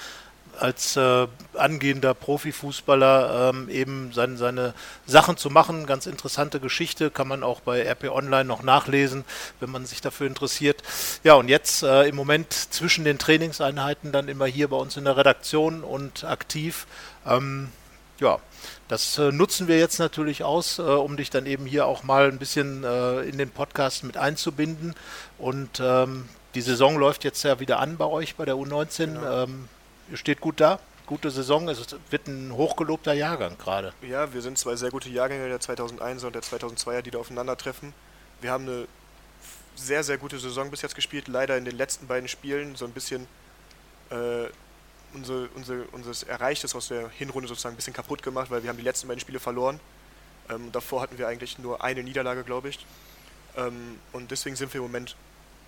[0.61, 4.73] als äh, angehender Profifußballer ähm, eben seine, seine
[5.05, 5.85] Sachen zu machen.
[5.85, 9.23] Ganz interessante Geschichte, kann man auch bei RP Online noch nachlesen,
[9.59, 10.83] wenn man sich dafür interessiert.
[11.23, 15.05] Ja, und jetzt äh, im Moment zwischen den Trainingseinheiten dann immer hier bei uns in
[15.05, 16.87] der Redaktion und aktiv.
[17.25, 17.69] Ähm,
[18.19, 18.39] ja,
[18.87, 22.27] das äh, nutzen wir jetzt natürlich aus, äh, um dich dann eben hier auch mal
[22.27, 24.95] ein bisschen äh, in den Podcast mit einzubinden.
[25.37, 29.05] Und ähm, die Saison läuft jetzt ja wieder an bei euch bei der U19.
[29.05, 29.43] Genau.
[29.43, 29.69] Ähm,
[30.17, 30.79] steht gut da.
[31.05, 33.93] Gute Saison, es wird ein hochgelobter Jahrgang gerade.
[34.01, 37.93] Ja, wir sind zwei sehr gute Jahrgänge, der 2001er und der 2002er, die da aufeinandertreffen.
[38.41, 38.87] Wir haben eine
[39.75, 41.27] sehr, sehr gute Saison bis jetzt gespielt.
[41.27, 43.27] Leider in den letzten beiden Spielen so ein bisschen
[44.11, 44.45] äh,
[45.13, 48.77] unser, unser, unseres Erreichtes aus der Hinrunde sozusagen ein bisschen kaputt gemacht, weil wir haben
[48.77, 49.79] die letzten beiden Spiele verloren.
[50.49, 52.85] Ähm, davor hatten wir eigentlich nur eine Niederlage, glaube ich.
[53.57, 55.15] Ähm, und deswegen sind wir im Moment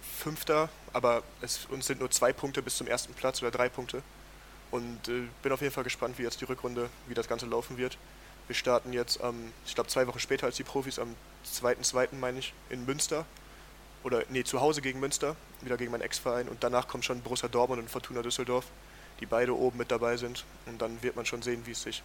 [0.02, 4.02] Fünfter, aber es, uns sind nur zwei Punkte bis zum ersten Platz oder drei Punkte.
[4.72, 7.78] Und äh, bin auf jeden Fall gespannt, wie jetzt die Rückrunde, wie das Ganze laufen
[7.78, 7.98] wird.
[8.48, 12.16] Wir starten jetzt ähm, ich glaube zwei Wochen später als die Profis, am 2.2.
[12.20, 13.26] meine ich, in Münster.
[14.04, 16.50] Oder nee, zu Hause gegen Münster, wieder gegen meinen Ex-Verein.
[16.50, 18.66] Und danach kommt schon Borussia Dortmund und Fortuna Düsseldorf,
[19.20, 20.44] die beide oben mit dabei sind.
[20.66, 22.02] Und dann wird man schon sehen, wie es sich,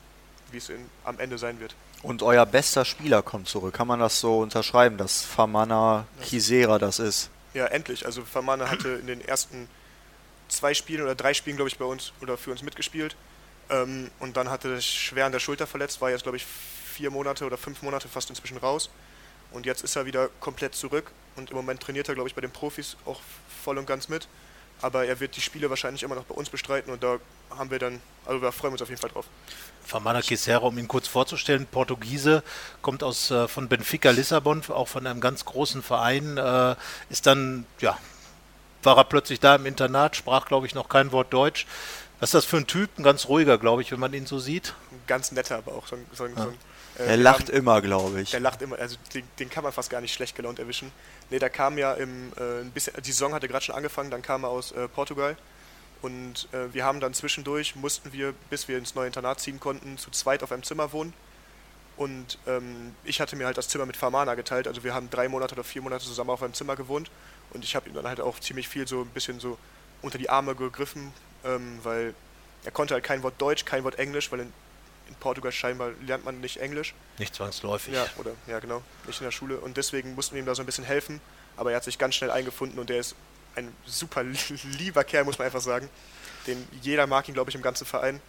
[0.51, 1.75] wie es in, am Ende sein wird.
[2.03, 3.73] Und euer bester Spieler kommt zurück.
[3.73, 7.31] Kann man das so unterschreiben, dass Famana Kisera das ist?
[7.55, 8.05] Ja, endlich.
[8.05, 9.69] Also Famana hatte in den ersten
[10.49, 13.17] zwei Spielen oder drei Spielen, glaube ich, bei uns oder für uns mitgespielt.
[13.71, 17.11] Ähm, und dann hatte sich schwer an der Schulter verletzt, war jetzt, glaube ich, vier
[17.11, 18.91] Monate oder fünf Monate fast inzwischen raus.
[19.53, 22.41] Und jetzt ist er wieder komplett zurück und im Moment trainiert er, glaube ich, bei
[22.41, 23.21] den Profis auch
[23.63, 24.29] voll und ganz mit.
[24.83, 27.19] Aber er wird die Spiele wahrscheinlich immer noch bei uns bestreiten und da
[27.51, 29.27] haben wir dann, also da freuen wir uns auf jeden Fall drauf.
[29.85, 32.43] Famana Kisera, um ihn kurz vorzustellen, Portugiese,
[32.83, 36.75] kommt aus äh, von Benfica Lissabon, auch von einem ganz großen Verein, äh,
[37.09, 37.97] ist dann ja
[38.87, 41.67] war er plötzlich da im Internat, sprach, glaube ich, noch kein Wort Deutsch.
[42.21, 42.99] Was ist das für ein Typ?
[42.99, 44.75] Ein ganz ruhiger, glaube ich, wenn man ihn so sieht.
[45.07, 46.07] Ganz netter, aber auch so ein.
[46.13, 46.43] So ein, ja.
[46.45, 46.59] so ein
[46.99, 48.31] äh, er lacht haben, immer, glaube ich.
[48.31, 50.91] Der lacht immer, also den, den, kann man fast gar nicht schlecht gelaunt erwischen.
[51.31, 54.23] Ne, der kam ja im, äh, ein bisschen, die Saison hatte gerade schon angefangen, dann
[54.23, 55.37] kam er aus äh, Portugal.
[56.01, 59.99] Und äh, wir haben dann zwischendurch, mussten wir, bis wir ins neue Internat ziehen konnten,
[59.99, 61.13] zu zweit auf einem Zimmer wohnen.
[61.97, 64.69] Und ähm, ich hatte mir halt das Zimmer mit Famana geteilt.
[64.69, 67.11] Also wir haben drei Monate oder vier Monate zusammen auf einem Zimmer gewohnt.
[67.51, 69.59] Und ich habe ihm dann halt auch ziemlich viel so ein bisschen so
[70.03, 71.13] unter die Arme gegriffen,
[71.45, 72.15] ähm, weil
[72.65, 74.53] er konnte halt kein Wort Deutsch, kein Wort Englisch, weil in,
[75.09, 76.95] in, Portugal scheinbar lernt man nicht Englisch.
[77.19, 77.95] Nicht zwangsläufig.
[77.95, 79.59] Ja, oder, ja, genau, nicht in der Schule.
[79.59, 81.21] Und deswegen mussten wir ihm da so ein bisschen helfen.
[81.57, 83.15] Aber er hat sich ganz schnell eingefunden und er ist
[83.55, 85.89] ein super lieber Kerl, muss man einfach sagen.
[86.47, 88.21] Den jeder mag ihn, glaube ich, im ganzen Verein.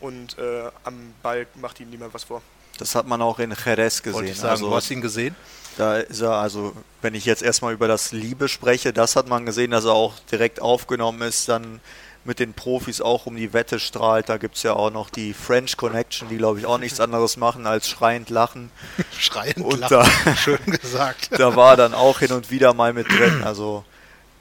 [0.00, 2.42] Und äh, am Ball macht ihm niemand was vor.
[2.78, 4.24] Das hat man auch in Jerez gesehen.
[4.26, 5.34] ich sagen, also, du hast ihn gesehen?
[5.76, 9.46] Da ist er, also wenn ich jetzt erstmal über das Liebe spreche, das hat man
[9.46, 11.80] gesehen, dass er auch direkt aufgenommen ist, dann
[12.24, 14.28] mit den Profis auch um die Wette strahlt.
[14.28, 17.36] Da gibt es ja auch noch die French Connection, die glaube ich auch nichts anderes
[17.36, 18.70] machen als schreiend lachen.
[19.18, 21.30] schreiend und lachen, da, schön gesagt.
[21.38, 23.42] da war dann auch hin und wieder mal mit drin.
[23.44, 23.84] Also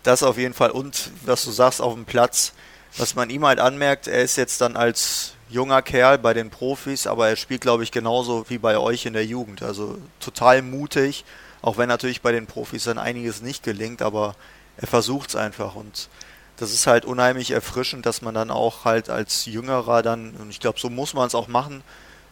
[0.03, 0.71] das auf jeden Fall.
[0.71, 2.53] Und was du sagst auf dem Platz,
[2.97, 7.07] was man ihm halt anmerkt, er ist jetzt dann als junger Kerl bei den Profis,
[7.07, 9.61] aber er spielt, glaube ich, genauso wie bei euch in der Jugend.
[9.61, 11.25] Also total mutig,
[11.61, 14.35] auch wenn natürlich bei den Profis dann einiges nicht gelingt, aber
[14.77, 16.09] er versucht es einfach und
[16.57, 20.59] das ist halt unheimlich erfrischend, dass man dann auch halt als Jüngerer dann, und ich
[20.59, 21.83] glaube, so muss man es auch machen,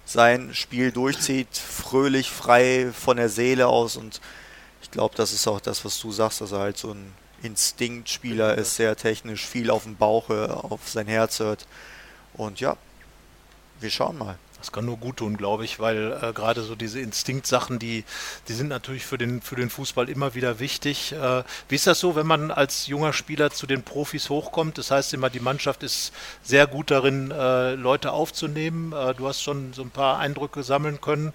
[0.05, 4.21] sein Spiel durchzieht, fröhlich, frei von der Seele aus und
[4.81, 8.55] ich glaube, das ist auch das, was du sagst, dass er halt so ein Instinktspieler
[8.57, 11.67] ist, sehr technisch, viel auf dem Bauch, auf sein Herz hört.
[12.33, 12.75] Und ja,
[13.79, 14.37] wir schauen mal.
[14.59, 18.03] Das kann nur gut tun, glaube ich, weil äh, gerade so diese Instinktsachen, die,
[18.49, 21.13] die sind natürlich für den, für den Fußball immer wieder wichtig.
[21.13, 24.77] Äh, wie ist das so, wenn man als junger Spieler zu den Profis hochkommt?
[24.77, 26.11] Das heißt immer, die Mannschaft ist
[26.43, 28.91] sehr gut darin, äh, Leute aufzunehmen.
[28.91, 31.31] Äh, du hast schon so ein paar Eindrücke sammeln können.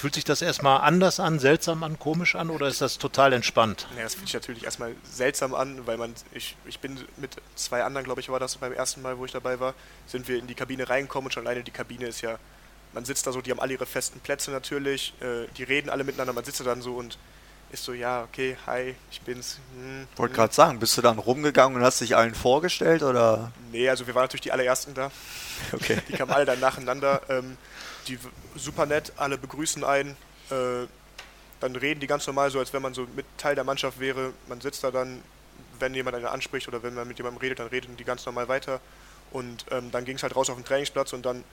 [0.00, 3.86] Fühlt sich das erstmal anders an, seltsam an, komisch an oder ist das total entspannt?
[3.98, 7.84] Ja, das fühlt sich natürlich erstmal seltsam an, weil man, ich, ich bin mit zwei
[7.84, 9.74] anderen, glaube ich, war das beim ersten Mal, wo ich dabei war,
[10.06, 12.38] sind wir in die Kabine reingekommen und schon alleine die Kabine ist ja,
[12.94, 16.02] man sitzt da so, die haben alle ihre festen Plätze natürlich, äh, die reden alle
[16.02, 17.18] miteinander, man sitzt da dann so und
[17.70, 19.58] ist so, ja, okay, hi, ich bin's.
[19.76, 20.36] Hm, Wollte hm.
[20.36, 23.52] gerade sagen, bist du dann rumgegangen und hast dich allen vorgestellt oder?
[23.70, 25.10] Nee, also wir waren natürlich die allerersten da.
[25.74, 25.98] Okay.
[26.08, 27.20] Die kamen alle dann nacheinander.
[27.28, 27.58] Ähm,
[28.08, 28.18] die
[28.56, 30.16] super nett, alle begrüßen einen.
[30.50, 30.86] Äh,
[31.60, 34.32] dann reden die ganz normal, so als wenn man so mit Teil der Mannschaft wäre.
[34.48, 35.22] Man sitzt da dann,
[35.78, 38.48] wenn jemand einen anspricht oder wenn man mit jemandem redet, dann reden die ganz normal
[38.48, 38.80] weiter.
[39.30, 41.44] Und ähm, dann ging es halt raus auf den Trainingsplatz und dann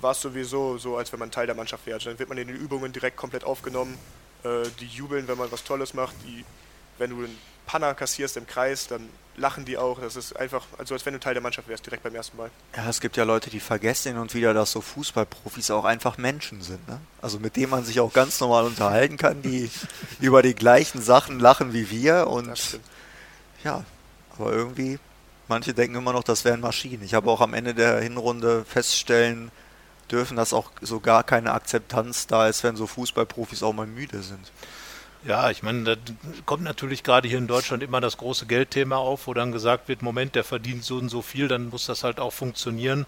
[0.00, 1.96] war es sowieso so, als wenn man Teil der Mannschaft wäre.
[1.96, 3.98] Also dann wird man in den Übungen direkt komplett aufgenommen.
[4.44, 6.14] Äh, die jubeln, wenn man was Tolles macht.
[6.24, 6.44] Die,
[6.98, 10.00] wenn du einen Panner kassierst im Kreis, dann lachen die auch.
[10.00, 12.50] Das ist einfach, also als wenn du Teil der Mannschaft wärst, direkt beim ersten Mal.
[12.76, 16.18] Ja, es gibt ja Leute, die vergessen hin und wieder, dass so Fußballprofis auch einfach
[16.18, 16.86] Menschen sind.
[16.88, 17.00] Ne?
[17.22, 19.70] Also mit denen man sich auch ganz normal unterhalten kann, die
[20.20, 22.26] über die gleichen Sachen lachen wie wir.
[22.26, 22.80] Und
[23.64, 23.84] ja,
[24.36, 24.98] aber irgendwie,
[25.46, 27.02] manche denken immer noch, das wären Maschinen.
[27.04, 29.50] Ich habe auch am Ende der Hinrunde feststellen
[30.10, 34.22] dürfen, dass auch so gar keine Akzeptanz da ist, wenn so Fußballprofis auch mal müde
[34.22, 34.50] sind.
[35.24, 35.96] Ja, ich meine, da
[36.46, 40.00] kommt natürlich gerade hier in Deutschland immer das große Geldthema auf, wo dann gesagt wird,
[40.02, 43.04] Moment, der verdient so und so viel, dann muss das halt auch funktionieren.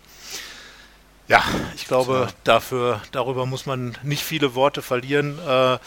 [1.28, 1.44] Ja,
[1.76, 5.38] ich glaube, dafür, darüber muss man nicht viele Worte verlieren.
[5.46, 5.78] Äh,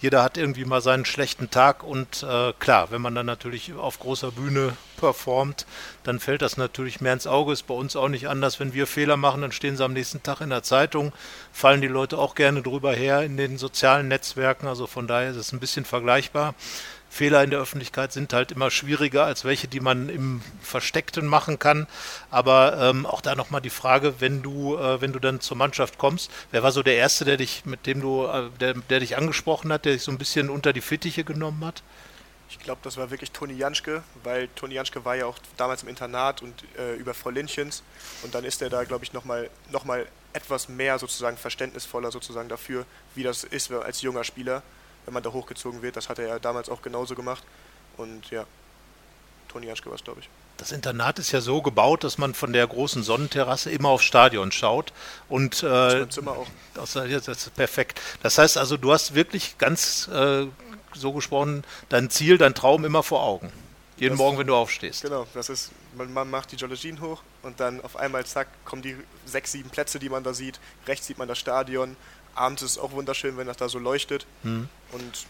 [0.00, 3.98] jeder hat irgendwie mal seinen schlechten Tag und äh, klar, wenn man dann natürlich auf
[3.98, 5.66] großer Bühne performt,
[6.02, 7.52] dann fällt das natürlich mehr ins Auge.
[7.52, 8.60] Ist bei uns auch nicht anders.
[8.60, 11.12] Wenn wir Fehler machen, dann stehen sie am nächsten Tag in der Zeitung,
[11.52, 14.66] fallen die Leute auch gerne drüber her in den sozialen Netzwerken.
[14.66, 16.54] Also von daher ist es ein bisschen vergleichbar.
[17.14, 21.60] Fehler in der Öffentlichkeit sind halt immer schwieriger als welche, die man im Versteckten machen
[21.60, 21.86] kann.
[22.28, 25.96] Aber ähm, auch da nochmal die Frage, wenn du, äh, wenn du dann zur Mannschaft
[25.96, 29.16] kommst, wer war so der Erste, der dich, mit dem du, äh, der, der dich
[29.16, 31.84] angesprochen hat, der dich so ein bisschen unter die Fittiche genommen hat?
[32.50, 35.90] Ich glaube, das war wirklich Toni Janschke, weil Toni Janschke war ja auch damals im
[35.90, 37.84] Internat und äh, über Frau Linchens
[38.24, 42.48] und dann ist er da, glaube ich, nochmal noch mal etwas mehr sozusagen verständnisvoller sozusagen
[42.48, 44.64] dafür, wie das ist als junger Spieler
[45.04, 45.96] wenn man da hochgezogen wird.
[45.96, 47.42] Das hat er ja damals auch genauso gemacht.
[47.96, 48.44] Und ja,
[49.48, 50.28] Toni Jaschke war es, glaube ich.
[50.56, 54.52] Das Internat ist ja so gebaut, dass man von der großen Sonnenterrasse immer aufs Stadion
[54.52, 54.92] schaut.
[55.28, 56.46] Und äh, das Zimmer auch.
[56.74, 58.00] Das, das ist perfekt.
[58.22, 60.46] Das heißt also, du hast wirklich ganz äh,
[60.94, 63.52] so gesprochen, dein Ziel, dein Traum immer vor Augen.
[63.96, 65.02] Jeden das, Morgen, wenn du aufstehst.
[65.02, 68.82] Genau, das ist, man, man macht die Jologien hoch und dann auf einmal, zack, kommen
[68.82, 70.58] die sechs, sieben Plätze, die man da sieht.
[70.86, 71.96] Rechts sieht man das Stadion,
[72.34, 74.26] abends ist es auch wunderschön, wenn das da so leuchtet.
[74.42, 74.68] Mhm.
[74.92, 75.26] Und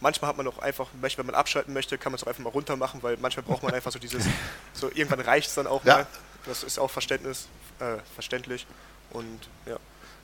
[0.00, 2.50] manchmal hat man auch einfach, wenn man abschalten möchte, kann man es auch einfach mal
[2.50, 4.24] runter machen, weil manchmal braucht man einfach so dieses,
[4.72, 5.94] so irgendwann reicht es dann auch ja.
[5.94, 6.06] mal.
[6.46, 7.48] Das ist auch Verständnis,
[7.80, 8.66] äh, verständlich.
[9.10, 9.76] Und ja.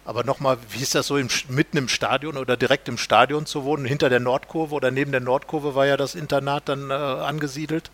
[0.05, 3.65] Aber nochmal, wie ist das so im, mitten im Stadion oder direkt im Stadion zu
[3.65, 3.85] wohnen?
[3.85, 7.91] Hinter der Nordkurve oder neben der Nordkurve war ja das Internat dann äh, angesiedelt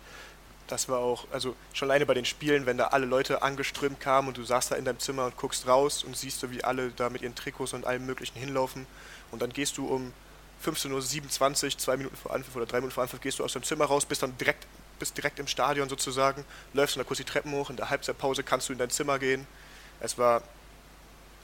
[0.71, 4.27] das war auch, also schon alleine bei den Spielen, wenn da alle Leute angeströmt kamen
[4.27, 6.91] und du saßt da in deinem Zimmer und guckst raus und siehst so, wie alle
[6.91, 8.85] da mit ihren Trikots und allem Möglichen hinlaufen.
[9.31, 10.13] Und dann gehst du um
[10.63, 13.63] 15.27 Uhr, zwei Minuten vor Anpfiff oder drei Minuten vor Anpfiff, gehst du aus deinem
[13.63, 14.67] Zimmer raus, bist dann direkt,
[14.99, 18.69] bist direkt im Stadion sozusagen, läufst dann kurz die Treppen hoch, in der Halbzeitpause kannst
[18.69, 19.47] du in dein Zimmer gehen.
[20.01, 20.43] Es war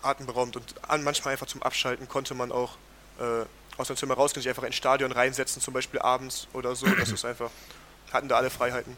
[0.01, 2.77] atemberaubend und manchmal einfach zum Abschalten konnte man auch
[3.19, 3.45] äh,
[3.77, 6.85] aus dem Zimmer rausgehen, sich einfach ins Stadion reinsetzen, zum Beispiel abends oder so.
[6.85, 7.49] Das ist einfach,
[8.11, 8.95] hatten da alle Freiheiten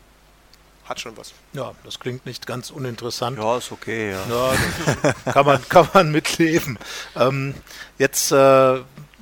[0.88, 1.34] hat schon was.
[1.54, 3.38] Ja, das klingt nicht ganz uninteressant.
[3.38, 4.24] Ja, ist okay, ja.
[4.30, 6.80] ja kann, man, kann man mitleben.
[7.16, 7.56] Ähm,
[7.98, 8.80] jetzt, äh,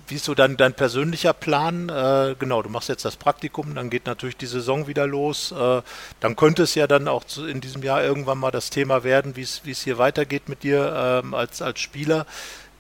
[0.08, 1.90] wie ist so dein, dein persönlicher Plan?
[1.90, 5.52] Äh, genau, du machst jetzt das Praktikum, dann geht natürlich die Saison wieder los.
[5.52, 5.82] Äh,
[6.20, 9.36] dann könnte es ja dann auch zu, in diesem Jahr irgendwann mal das Thema werden,
[9.36, 12.28] wie es hier weitergeht mit dir ähm, als, als Spieler.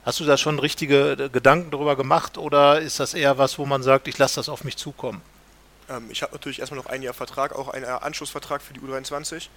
[0.05, 3.81] Hast du da schon richtige Gedanken darüber gemacht oder ist das eher was, wo man
[3.81, 5.21] sagt, ich lasse das auf mich zukommen?
[5.89, 9.49] Ähm, ich habe natürlich erstmal noch ein Jahr Vertrag, auch einen Anschlussvertrag für die U23.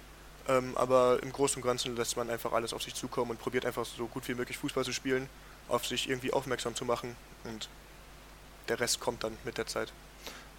[0.47, 3.65] Ähm, aber im Großen und Ganzen lässt man einfach alles auf sich zukommen und probiert
[3.65, 5.29] einfach so gut wie möglich Fußball zu spielen,
[5.67, 7.69] auf sich irgendwie aufmerksam zu machen und
[8.67, 9.91] der Rest kommt dann mit der Zeit.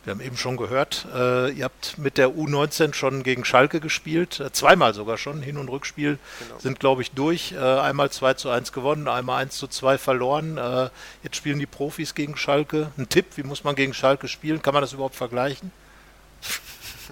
[0.05, 4.41] Wir haben eben schon gehört, äh, ihr habt mit der U19 schon gegen Schalke gespielt,
[4.41, 6.59] äh, zweimal sogar schon, Hin- und Rückspiel genau.
[6.59, 7.53] sind, glaube ich, durch.
[7.53, 10.57] Äh, einmal 2 zu 1 gewonnen, einmal 1 zu 2 verloren.
[10.57, 10.89] Äh,
[11.23, 12.91] jetzt spielen die Profis gegen Schalke.
[12.97, 14.63] Ein Tipp, wie muss man gegen Schalke spielen?
[14.63, 15.71] Kann man das überhaupt vergleichen?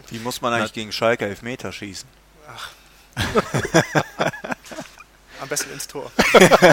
[0.09, 2.09] Wie muss man eigentlich Na, gegen Schalke Elfmeter schießen?
[2.49, 2.71] Ach.
[5.41, 6.11] Am besten ins Tor.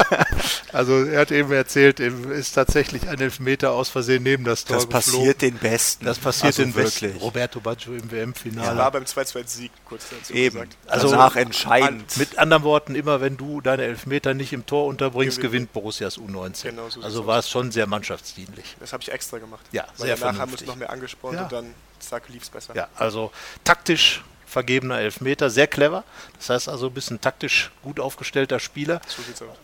[0.74, 4.78] also er hat eben erzählt, ihm ist tatsächlich ein Elfmeter aus Versehen neben das Tor
[4.78, 6.06] Das passiert den Besten.
[6.06, 7.14] Das passiert also den wirklich.
[7.14, 7.20] Besten.
[7.20, 8.68] Roberto Baggio im WM-Finale.
[8.68, 10.56] Ja, war beim 2-2-Sieg kurz dazu Eben.
[10.56, 10.78] gesagt.
[10.88, 12.18] Also Danach entscheidend.
[12.18, 16.64] Mit anderen Worten, immer wenn du deine Elfmeter nicht im Tor unterbringst, gewinnt Borussias U19.
[16.64, 18.76] Genau so also war es schon sehr mannschaftsdienlich.
[18.80, 19.66] Das habe ich extra gemacht.
[19.72, 20.42] Ja, Weil sehr danach vernünftig.
[20.42, 21.44] haben wir uns noch mehr angesprochen ja.
[21.44, 22.76] und dann zack lief es besser.
[22.76, 23.32] Ja, also
[23.64, 25.50] taktisch vergebener Elfmeter.
[25.50, 26.04] Sehr clever.
[26.38, 29.02] Das heißt also ein bisschen taktisch gut aufgestellter Spieler.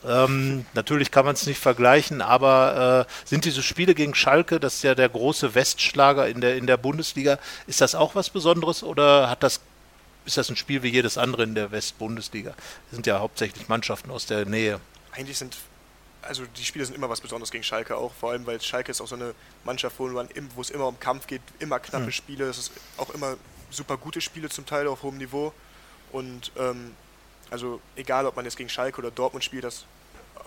[0.06, 4.76] Ähm, natürlich kann man es nicht vergleichen, aber äh, sind diese Spiele gegen Schalke, das
[4.76, 8.84] ist ja der große Westschlager in der, in der Bundesliga, ist das auch was Besonderes
[8.84, 9.62] oder hat das,
[10.26, 12.52] ist das ein Spiel wie jedes andere in der Westbundesliga?
[12.52, 14.80] Das sind ja hauptsächlich Mannschaften aus der Nähe.
[15.12, 15.58] Eigentlich sind,
[16.22, 19.02] also die Spiele sind immer was Besonderes gegen Schalke auch, vor allem weil Schalke ist
[19.02, 22.12] auch so eine Mannschaft, wo, es immer um Kampf geht, immer knappe Hm.
[22.12, 23.38] Spiele, es ist auch immer
[23.72, 25.54] super gute Spiele zum Teil auf hohem Niveau
[26.12, 26.94] und ähm,
[27.50, 29.86] also egal, ob man jetzt gegen Schalke oder Dortmund spielt, das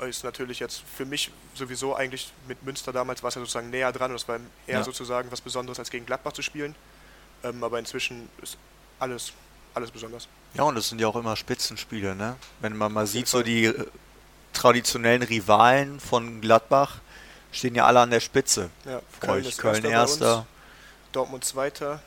[0.09, 3.93] ist natürlich jetzt für mich sowieso eigentlich mit Münster damals war es ja sozusagen näher
[3.93, 4.83] dran und es war eher Ja.
[4.85, 6.75] sozusagen was Besonderes als gegen Gladbach zu spielen,
[7.45, 8.57] ähm, aber inzwischen ist
[8.99, 9.33] alles,
[9.75, 10.27] alles besonders.
[10.55, 12.37] Ja, und es sind ja auch immer Spitzenspiele, ne?
[12.61, 13.87] Wenn man mal sieht, so die äh,
[14.53, 16.97] traditionellen Rivalen von Gladbach
[17.53, 18.71] stehen ja alle an der Spitze.
[18.85, 19.93] Ja, Köln, ist Köln uns.
[19.93, 20.47] erster.
[21.13, 22.03] Dortmund Zweiter,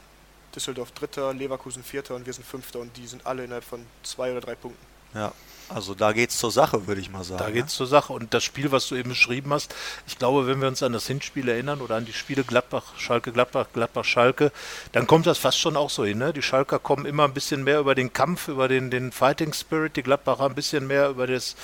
[0.58, 4.32] Düsseldorf Dritter, Leverkusen Vierter und wir sind Fünfter und die sind alle innerhalb von zwei
[4.32, 4.84] oder drei Punkten.
[5.14, 5.32] Ja,
[5.70, 7.40] also da geht's zur Sache, würde ich mal sagen.
[7.40, 7.54] Da ne?
[7.54, 8.12] geht's zur Sache.
[8.12, 9.76] Und das Spiel, was du eben beschrieben hast,
[10.08, 13.32] ich glaube, wenn wir uns an das Hinspiel erinnern oder an die Spiele Gladbach, Schalke,
[13.32, 14.52] Gladbach, Gladbach, Schalke,
[14.94, 16.18] dann kommt das fast schon auch so hin.
[16.18, 16.34] Ne?
[16.34, 19.96] Die Schalker kommen immer ein bisschen mehr über den Kampf, über den, den Fighting Spirit,
[19.96, 21.56] die Gladbacher ein bisschen mehr über das,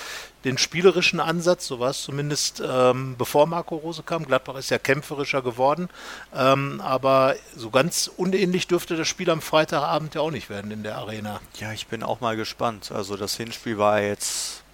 [0.44, 1.66] den spielerischen Ansatz.
[1.66, 4.24] So war es zumindest ähm, bevor Marco Rose kam.
[4.24, 5.88] Gladbach ist ja kämpferischer geworden.
[6.34, 10.82] Ähm, aber so ganz unähnlich dürfte das Spiel am Freitagabend ja auch nicht werden in
[10.82, 11.40] der Arena.
[11.58, 12.92] Ja, ich bin auch mal gespannt.
[12.92, 14.64] Also das Hinspiel war jetzt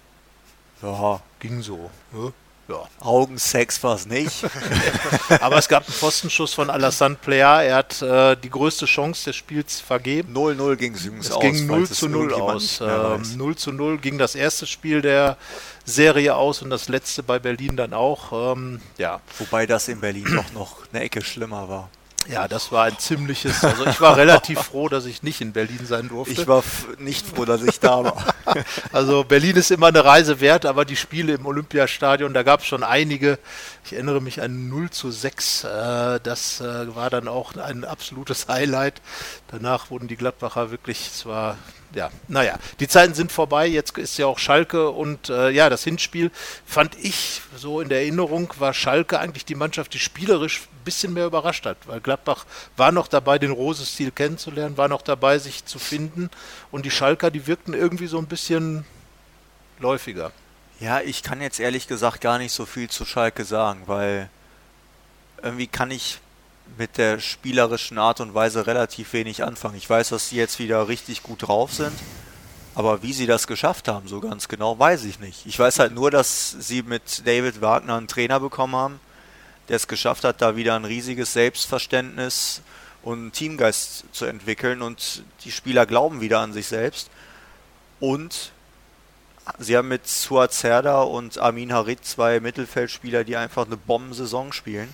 [0.81, 1.91] ja, Ging so.
[2.11, 2.33] Ne?
[2.71, 2.87] Ja.
[3.01, 4.45] Augensex war es nicht.
[5.41, 7.63] Aber es gab einen Pfostenschuss von Alassane Plea.
[7.63, 10.33] Er hat äh, die größte Chance des Spiels vergeben.
[10.33, 11.41] 0-0 ging es übrigens Es aus.
[11.41, 12.81] ging 0 falls es zu 0 irgendjemand aus.
[12.81, 15.37] Ähm, 0 zu 0 ging das erste Spiel der
[15.83, 18.53] Serie aus und das letzte bei Berlin dann auch.
[18.55, 19.19] Ähm, ja.
[19.39, 21.89] Wobei das in Berlin doch noch eine Ecke schlimmer war.
[22.29, 23.63] Ja, das war ein ziemliches.
[23.63, 26.33] Also ich war relativ froh, dass ich nicht in Berlin sein durfte.
[26.33, 26.63] Ich war
[26.99, 28.25] nicht froh, dass ich da war.
[28.91, 32.65] Also Berlin ist immer eine Reise wert, aber die Spiele im Olympiastadion, da gab es
[32.65, 33.39] schon einige.
[33.85, 35.63] Ich erinnere mich an 0 zu 6.
[35.63, 39.01] Äh, das äh, war dann auch ein absolutes Highlight.
[39.49, 41.57] Danach wurden die Gladbacher wirklich zwar,
[41.93, 43.67] ja, naja, die Zeiten sind vorbei.
[43.67, 46.31] Jetzt ist ja auch Schalke und äh, ja, das Hinspiel
[46.65, 51.13] fand ich so in der Erinnerung, war Schalke eigentlich die Mannschaft, die spielerisch ein bisschen
[51.13, 52.45] mehr überrascht hat, weil Gladbach
[52.77, 56.29] war noch dabei, den Rose-Stil kennenzulernen, war noch dabei, sich zu finden
[56.71, 58.85] und die Schalker, die wirkten irgendwie so ein bisschen
[59.79, 60.31] läufiger.
[60.79, 64.29] Ja, ich kann jetzt ehrlich gesagt gar nicht so viel zu Schalke sagen, weil
[65.43, 66.19] irgendwie kann ich
[66.77, 69.75] mit der spielerischen Art und Weise relativ wenig anfangen.
[69.75, 71.93] Ich weiß, dass sie jetzt wieder richtig gut drauf sind,
[72.75, 75.45] aber wie sie das geschafft haben, so ganz genau, weiß ich nicht.
[75.45, 78.99] Ich weiß halt nur, dass sie mit David Wagner einen Trainer bekommen haben,
[79.69, 82.61] der es geschafft hat, da wieder ein riesiges Selbstverständnis
[83.03, 87.09] und einen Teamgeist zu entwickeln und die Spieler glauben wieder an sich selbst.
[87.99, 88.51] Und
[89.57, 94.93] Sie haben mit Suat Serdar und Amin Harit zwei Mittelfeldspieler, die einfach eine Bombensaison spielen.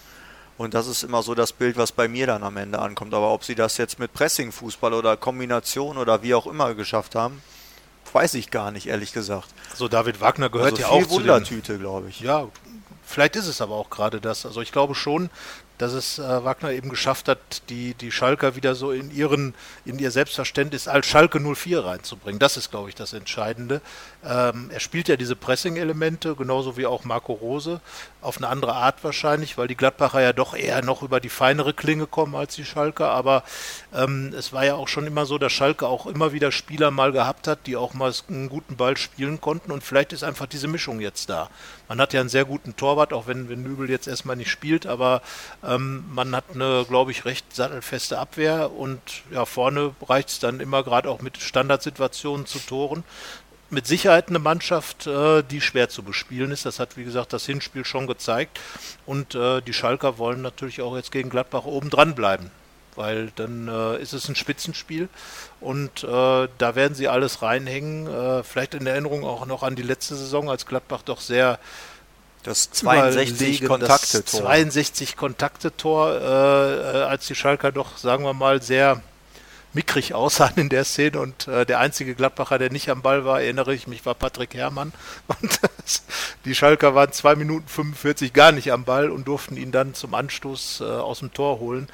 [0.58, 3.14] Und das ist immer so das Bild, was bei mir dann am Ende ankommt.
[3.14, 7.42] Aber ob sie das jetzt mit Pressing-Fußball oder Kombination oder wie auch immer geschafft haben,
[8.12, 9.50] weiß ich gar nicht, ehrlich gesagt.
[9.72, 12.22] Also David Wagner gehört also ja auch zu den, Wundertüte, glaube ich.
[12.22, 12.48] Ja,
[13.06, 14.46] vielleicht ist es aber auch gerade das.
[14.46, 15.30] Also ich glaube schon,
[15.78, 19.54] dass es äh, Wagner eben geschafft hat, die, die Schalker wieder so in ihren,
[19.86, 22.40] in ihr Selbstverständnis als Schalke 04 reinzubringen.
[22.40, 23.82] Das ist, glaube ich, das Entscheidende.
[24.26, 27.80] Ähm, er spielt ja diese Pressing-Elemente, genauso wie auch Marco Rose,
[28.22, 31.74] auf eine andere Art wahrscheinlich, weil die Gladbacher ja doch eher noch über die feinere
[31.74, 33.12] Klinge kommen als die Schalker.
[33.12, 33.44] Aber
[33.94, 37.12] ähm, es war ja auch schon immer so, dass Schalke auch immer wieder Spieler mal
[37.12, 39.72] gehabt hat, die auch mal einen guten Ball spielen konnten.
[39.72, 41.50] Und vielleicht ist einfach diese Mischung jetzt da.
[41.88, 44.86] Man hat ja einen sehr guten Torwart, auch wenn, wenn Nübel jetzt erstmal nicht spielt,
[44.86, 45.22] aber
[45.64, 49.00] ähm, man hat eine, glaube ich, recht sattelfeste Abwehr und
[49.32, 53.04] ja, vorne reicht es dann immer gerade auch mit Standardsituationen zu Toren.
[53.70, 56.66] Mit Sicherheit eine Mannschaft, äh, die schwer zu bespielen ist.
[56.66, 58.60] Das hat, wie gesagt, das Hinspiel schon gezeigt.
[59.06, 62.50] Und äh, die Schalker wollen natürlich auch jetzt gegen Gladbach oben dran bleiben
[62.98, 65.08] weil dann äh, ist es ein Spitzenspiel
[65.62, 66.08] und äh,
[66.58, 68.08] da werden sie alles reinhängen.
[68.08, 71.60] Äh, vielleicht in Erinnerung auch noch an die letzte Saison, als Gladbach doch sehr
[72.44, 78.34] Das 62 überlegen, Kontakte das 62 Kontakte-Tor, äh, äh, als die Schalker doch, sagen wir
[78.34, 79.02] mal, sehr
[79.78, 83.42] mickrig aussahen in der Szene und äh, der einzige Gladbacher, der nicht am Ball war,
[83.42, 84.92] erinnere ich mich, war Patrick Herrmann.
[85.28, 85.60] Und
[86.46, 90.14] die Schalker waren 2 Minuten 45 gar nicht am Ball und durften ihn dann zum
[90.14, 91.88] Anstoß äh, aus dem Tor holen.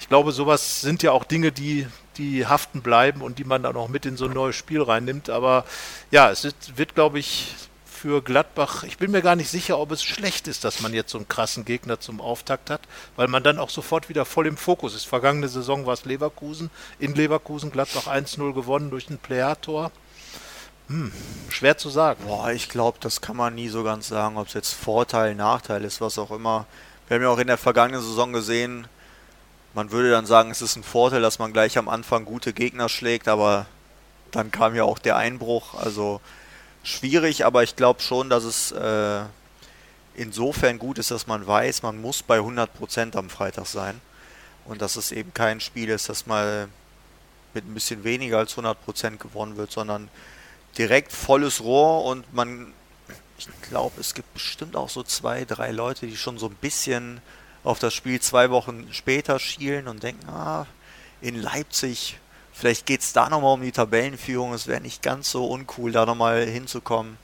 [0.00, 3.76] Ich glaube, sowas sind ja auch Dinge, die, die haften bleiben und die man dann
[3.76, 5.28] auch mit in so ein neues Spiel reinnimmt.
[5.28, 5.64] Aber
[6.10, 7.54] ja, es wird, glaube ich,
[7.96, 8.84] für Gladbach.
[8.84, 11.28] Ich bin mir gar nicht sicher, ob es schlecht ist, dass man jetzt so einen
[11.28, 12.82] krassen Gegner zum Auftakt hat,
[13.16, 15.06] weil man dann auch sofort wieder voll im Fokus ist.
[15.06, 19.90] Vergangene Saison war es Leverkusen, in Leverkusen Gladbach 1-0 gewonnen durch ein Player-Tor.
[20.88, 21.10] Hm,
[21.48, 22.24] schwer zu sagen.
[22.26, 25.82] Boah, ich glaube, das kann man nie so ganz sagen, ob es jetzt Vorteil, Nachteil
[25.82, 26.66] ist, was auch immer.
[27.08, 28.86] Wir haben ja auch in der vergangenen Saison gesehen,
[29.74, 32.88] man würde dann sagen, es ist ein Vorteil, dass man gleich am Anfang gute Gegner
[32.88, 33.66] schlägt, aber
[34.30, 35.74] dann kam ja auch der Einbruch.
[35.74, 36.22] Also
[36.86, 39.24] schwierig, aber ich glaube schon, dass es äh,
[40.14, 44.00] insofern gut ist, dass man weiß, man muss bei 100% am Freitag sein.
[44.64, 46.68] Und dass es eben kein Spiel ist, das mal
[47.54, 50.08] mit ein bisschen weniger als 100% gewonnen wird, sondern
[50.76, 52.72] direkt volles Rohr und man,
[53.38, 57.20] ich glaube, es gibt bestimmt auch so zwei, drei Leute, die schon so ein bisschen
[57.64, 60.66] auf das Spiel zwei Wochen später schielen und denken, ah,
[61.20, 62.18] in Leipzig,
[62.56, 66.06] vielleicht geht es da nochmal um die Tabellenführung, es wäre nicht ganz so uncool, da
[66.06, 67.18] nochmal hinzukommen.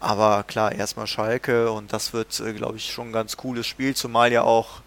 [0.00, 3.94] Aber klar, erstmal Schalke und das wird, äh, glaube ich, schon ein ganz cooles Spiel,
[3.94, 4.80] zumal ja auch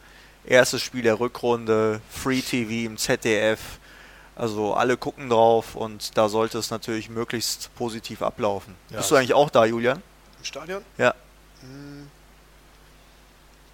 [0.43, 3.79] erstes Spiel der Rückrunde, Free TV im ZDF,
[4.35, 8.75] also alle gucken drauf und da sollte es natürlich möglichst positiv ablaufen.
[8.89, 8.97] Ja.
[8.97, 10.01] Bist du eigentlich auch da, Julian?
[10.39, 10.83] Im Stadion?
[10.97, 11.15] Ja.
[11.61, 12.09] Hm,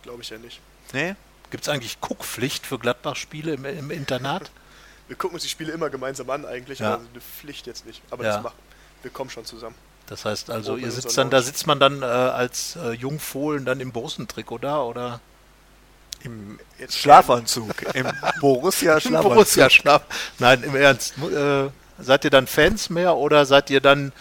[0.03, 0.59] Glaube ich ja nicht.
[0.93, 1.15] Nee?
[1.49, 4.51] Gibt es eigentlich Guckpflicht für Gladbach-Spiele im, im, Internat?
[5.11, 6.93] wir gucken uns die Spiele immer gemeinsam an eigentlich, ja.
[6.93, 8.01] aber eine Pflicht jetzt nicht.
[8.11, 8.35] Aber ja.
[8.35, 8.55] das machen.
[9.01, 9.75] Wir kommen schon zusammen.
[10.07, 13.81] Das heißt also, ihr sitzt dann, da sitzt man dann äh, als äh, Jungfohlen dann
[13.81, 15.19] im Bosentrikot da, oder?
[16.23, 17.81] Im Jetzt Schlafanzug.
[17.93, 18.07] Im
[18.39, 19.33] Borussia Schlafanzug.
[19.33, 20.03] Borussia Schlaf.
[20.39, 21.15] Nein, im Ernst.
[21.17, 21.67] Äh,
[21.99, 24.13] seid ihr dann Fans mehr oder seid ihr dann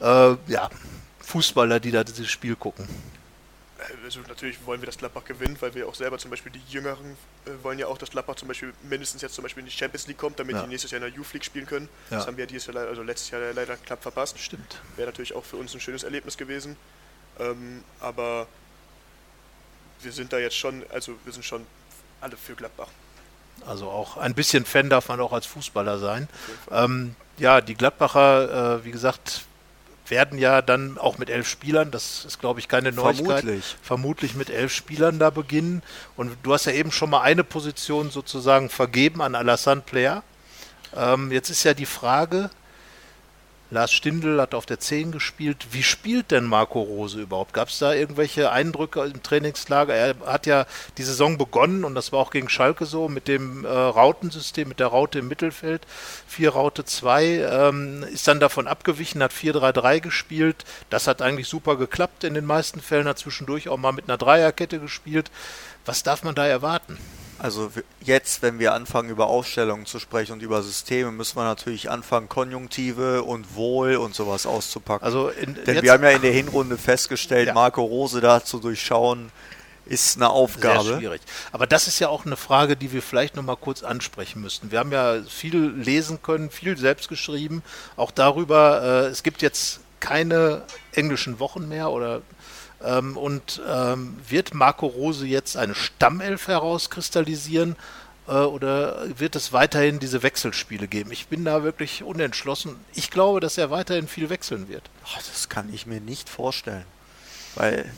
[0.00, 0.68] äh, ja,
[1.20, 2.86] Fußballer, die da dieses Spiel gucken?
[4.04, 7.16] Also natürlich wollen wir, dass Gladbach gewinnt, weil wir auch selber zum Beispiel die Jüngeren
[7.46, 10.06] äh, wollen ja auch, dass Gladbach zum Beispiel mindestens jetzt zum Beispiel in die Champions
[10.06, 10.62] League kommt, damit ja.
[10.62, 11.88] die nächstes Jahr in der Youth League spielen können.
[12.10, 12.18] Ja.
[12.18, 14.38] Das haben wir dieses Jahr, also letztes Jahr leider knapp verpasst.
[14.38, 14.80] Stimmt.
[14.96, 16.76] Wäre natürlich auch für uns ein schönes Erlebnis gewesen.
[17.38, 18.46] Ähm, aber
[20.00, 21.66] wir sind da jetzt schon, also wir sind schon
[22.20, 22.88] alle für Gladbach.
[23.66, 26.28] Also auch ein bisschen Fan darf man auch als Fußballer sein.
[26.70, 29.42] Ähm, ja, die Gladbacher, äh, wie gesagt,
[30.08, 33.76] werden ja dann auch mit elf Spielern, das ist glaube ich keine Neuigkeit, vermutlich.
[33.82, 35.82] vermutlich mit elf Spielern da beginnen.
[36.16, 40.22] Und du hast ja eben schon mal eine Position sozusagen vergeben an Alassane Player.
[40.94, 42.50] Ähm, jetzt ist ja die Frage,
[43.74, 45.66] Lars Stindl hat auf der 10 gespielt.
[45.72, 47.52] Wie spielt denn Marco Rose überhaupt?
[47.52, 49.92] Gab es da irgendwelche Eindrücke im Trainingslager?
[49.92, 50.64] Er hat ja
[50.96, 54.78] die Saison begonnen und das war auch gegen Schalke so mit dem äh, Rautensystem, mit
[54.78, 55.88] der Raute im Mittelfeld.
[56.28, 60.64] 4 Raute 2 ähm, ist dann davon abgewichen, hat 4-3-3 gespielt.
[60.88, 64.18] Das hat eigentlich super geklappt in den meisten Fällen, hat zwischendurch auch mal mit einer
[64.18, 65.32] Dreierkette gespielt.
[65.84, 66.96] Was darf man da erwarten?
[67.38, 67.70] Also
[68.00, 72.28] jetzt, wenn wir anfangen über Aufstellungen zu sprechen und über Systeme, müssen wir natürlich anfangen,
[72.28, 75.04] Konjunktive und Wohl und sowas auszupacken.
[75.04, 77.54] Also in, Denn wir haben ja in der Hinrunde festgestellt, ja.
[77.54, 79.30] Marco Rose da zu durchschauen,
[79.86, 80.84] ist eine Aufgabe.
[80.84, 81.22] Sehr schwierig.
[81.52, 84.70] Aber das ist ja auch eine Frage, die wir vielleicht noch mal kurz ansprechen müssten.
[84.70, 87.62] Wir haben ja viel lesen können, viel selbst geschrieben,
[87.96, 90.62] auch darüber, äh, es gibt jetzt keine
[90.92, 92.22] englischen Wochen mehr oder
[92.84, 97.76] ähm, und ähm, wird Marco Rose jetzt eine Stammelf herauskristallisieren
[98.28, 101.10] äh, oder wird es weiterhin diese Wechselspiele geben?
[101.12, 102.76] Ich bin da wirklich unentschlossen.
[102.94, 104.82] Ich glaube, dass er weiterhin viel wechseln wird.
[105.06, 106.84] Ach, das kann ich mir nicht vorstellen.
[107.54, 107.90] Weil,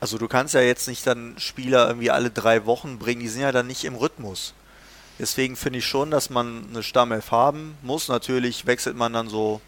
[0.00, 3.42] also du kannst ja jetzt nicht dann Spieler irgendwie alle drei Wochen bringen, die sind
[3.42, 4.54] ja dann nicht im Rhythmus.
[5.18, 8.08] Deswegen finde ich schon, dass man eine Stammelf haben muss.
[8.08, 9.60] Natürlich wechselt man dann so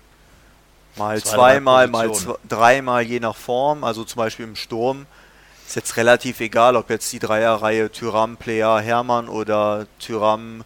[0.96, 2.10] Mal zweimal, mal
[2.48, 3.84] dreimal, je nach Form.
[3.84, 5.06] Also zum Beispiel im Sturm
[5.66, 10.64] ist jetzt relativ egal, ob jetzt die Dreierreihe Tyram, Plea, Hermann oder Tyram,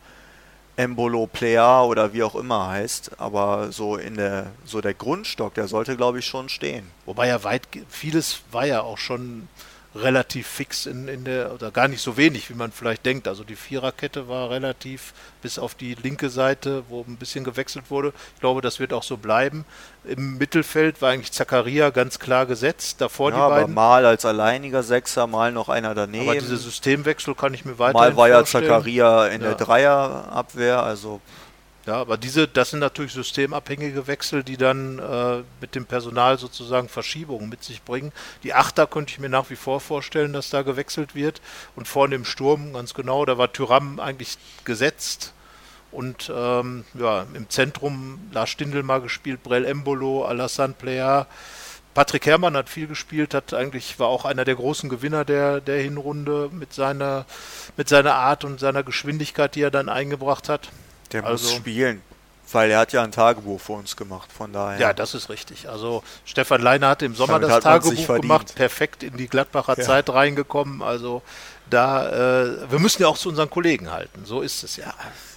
[0.77, 3.13] Embolo, Plea oder wie auch immer heißt.
[3.19, 6.91] Aber so in der, so der Grundstock, der sollte glaube ich schon stehen.
[7.07, 9.49] Wobei ja weit, vieles war ja auch schon
[9.95, 13.27] relativ fix in, in der, oder gar nicht so wenig, wie man vielleicht denkt.
[13.27, 15.13] Also die Viererkette war relativ
[15.43, 18.13] bis auf die linke Seite, wo ein bisschen gewechselt wurde.
[18.35, 19.65] Ich glaube, das wird auch so bleiben.
[20.05, 23.01] Im Mittelfeld war eigentlich Zakaria ganz klar gesetzt.
[23.01, 23.75] Davor ja, die beiden.
[23.75, 26.29] mal als alleiniger Sechser, mal noch einer daneben.
[26.29, 29.49] Aber diese Systemwechsel kann ich mir weiter Mal war ja Zakaria in ja.
[29.49, 31.21] der Dreierabwehr, also
[31.87, 36.89] ja, aber diese, das sind natürlich systemabhängige Wechsel, die dann äh, mit dem Personal sozusagen
[36.91, 38.13] Verschiebungen mit sich bringen.
[38.43, 41.41] Die Achter könnte ich mir nach wie vor vorstellen, dass da gewechselt wird.
[41.77, 45.33] Und vorne im Sturm, ganz genau, da war Tyram eigentlich gesetzt.
[45.91, 51.25] Und ähm, ja, im Zentrum Lars Stindl mal gespielt, Brel Embolo, Alassane Plea.
[51.95, 55.83] Patrick Herrmann hat viel gespielt, hat eigentlich war auch einer der großen Gewinner der, der
[55.83, 57.27] Hinrunde mit seiner,
[57.77, 60.69] mit seiner Art und seiner Geschwindigkeit, die er dann eingebracht hat.
[61.13, 62.03] Der also, muss spielen.
[62.53, 64.81] Weil er hat ja ein Tagebuch für uns gemacht, von daher.
[64.81, 65.69] Ja, das ist richtig.
[65.69, 69.85] Also Stefan Leiner hat im Sommer Damit das Tagebuch gemacht, perfekt in die Gladbacher Ja.
[69.85, 70.83] Zeit reingekommen.
[70.83, 71.23] Also
[71.69, 74.25] da, äh, wir müssen ja auch zu unseren Kollegen halten.
[74.25, 74.93] So ist es ja.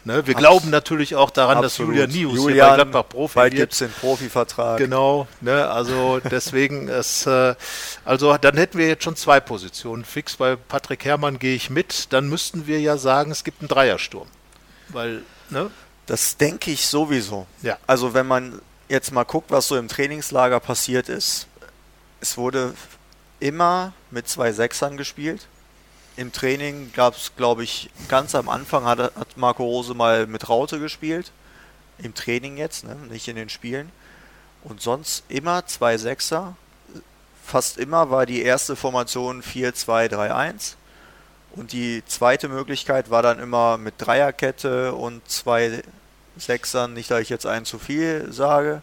[0.05, 0.25] Ne?
[0.25, 1.91] Wir Abs- glauben natürlich auch daran, dass Absolut.
[1.95, 4.77] Julian Nius hier bei Julian, Gladbach Profi bald gibt es den Profivertrag.
[4.79, 7.53] Genau, ne, also deswegen es, äh,
[8.03, 10.35] also dann hätten wir jetzt schon zwei Positionen fix.
[10.37, 12.11] Bei Patrick Herrmann gehe ich mit.
[12.11, 14.27] Dann müssten wir ja sagen, es gibt einen Dreiersturm,
[14.89, 15.71] weil ne,
[16.05, 17.47] Das denke ich sowieso.
[17.61, 17.77] Ja.
[17.87, 21.47] Also wenn man jetzt mal guckt, was so im Trainingslager passiert ist,
[22.19, 22.73] es wurde
[23.39, 25.47] immer mit zwei Sechsern gespielt.
[26.15, 30.47] Im Training gab es, glaube ich, ganz am Anfang hat, hat Marco Rose mal mit
[30.47, 31.31] Raute gespielt.
[31.97, 32.95] Im Training jetzt, ne?
[33.09, 33.91] nicht in den Spielen.
[34.63, 36.55] Und sonst immer zwei Sechser.
[37.43, 40.75] Fast immer war die erste Formation 4-2-3-1.
[41.53, 45.83] Und die zweite Möglichkeit war dann immer mit Dreierkette und zwei
[46.35, 48.81] Sechsern, nicht, dass ich jetzt einen zu viel sage.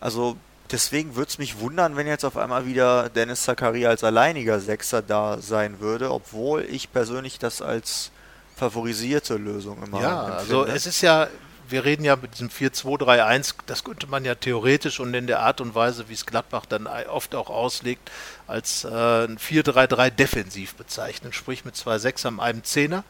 [0.00, 0.36] Also
[0.70, 5.02] deswegen würde es mich wundern, wenn jetzt auf einmal wieder Dennis Zakaria als alleiniger Sechser
[5.02, 8.10] da sein würde, obwohl ich persönlich das als
[8.56, 10.76] favorisierte Lösung immer ja, also empfinde.
[10.76, 11.28] es ist ja,
[11.68, 15.60] wir reden ja mit diesem 4-2-3-1, das könnte man ja theoretisch und in der Art
[15.60, 18.10] und Weise, wie es Gladbach dann oft auch auslegt,
[18.46, 23.04] als äh, ein 4-3-3 defensiv bezeichnen, sprich mit zwei Sechsern, einem Zehner.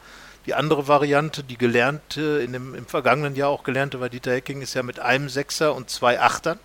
[0.45, 4.61] Die andere Variante, die gelernte, in dem, im vergangenen Jahr auch gelernte bei Dieter Hecking,
[4.61, 6.59] ist ja mit einem Sechser und zwei Achtern,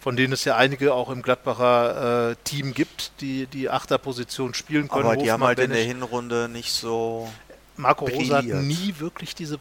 [0.00, 4.88] von denen es ja einige auch im Gladbacher äh, Team gibt, die die Achterposition spielen
[4.88, 5.04] können.
[5.04, 7.32] aber die haben halt in der Hinrunde nicht so.
[7.76, 9.58] Marco Rosa hat nie wirklich diese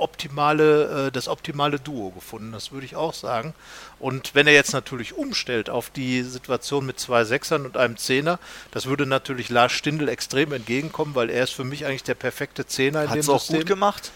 [0.00, 3.54] optimale, äh, das optimale Duo gefunden, das würde ich auch sagen.
[3.98, 8.38] Und wenn er jetzt natürlich umstellt auf die Situation mit zwei Sechsern und einem Zehner,
[8.70, 12.66] das würde natürlich Lars Stindl extrem entgegenkommen, weil er ist für mich eigentlich der perfekte
[12.66, 13.58] Zehner in Hat dem es auch System.
[13.58, 14.12] gut gemacht?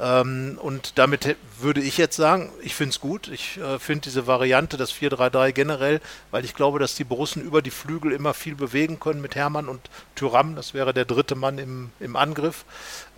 [0.00, 3.28] Ähm, und damit würde ich jetzt sagen, ich finde es gut.
[3.28, 7.62] Ich äh, finde diese Variante, das 4-3-3 generell, weil ich glaube, dass die Borussen über
[7.62, 9.80] die Flügel immer viel bewegen können mit Hermann und
[10.14, 10.56] Tyram.
[10.56, 12.64] Das wäre der dritte Mann im, im Angriff.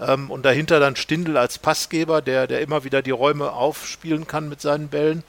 [0.00, 4.48] Ähm, und dahinter dann Stindl als Passgeber, der, der immer wieder die Räume aufspielen kann
[4.48, 5.22] mit seinen Bällen.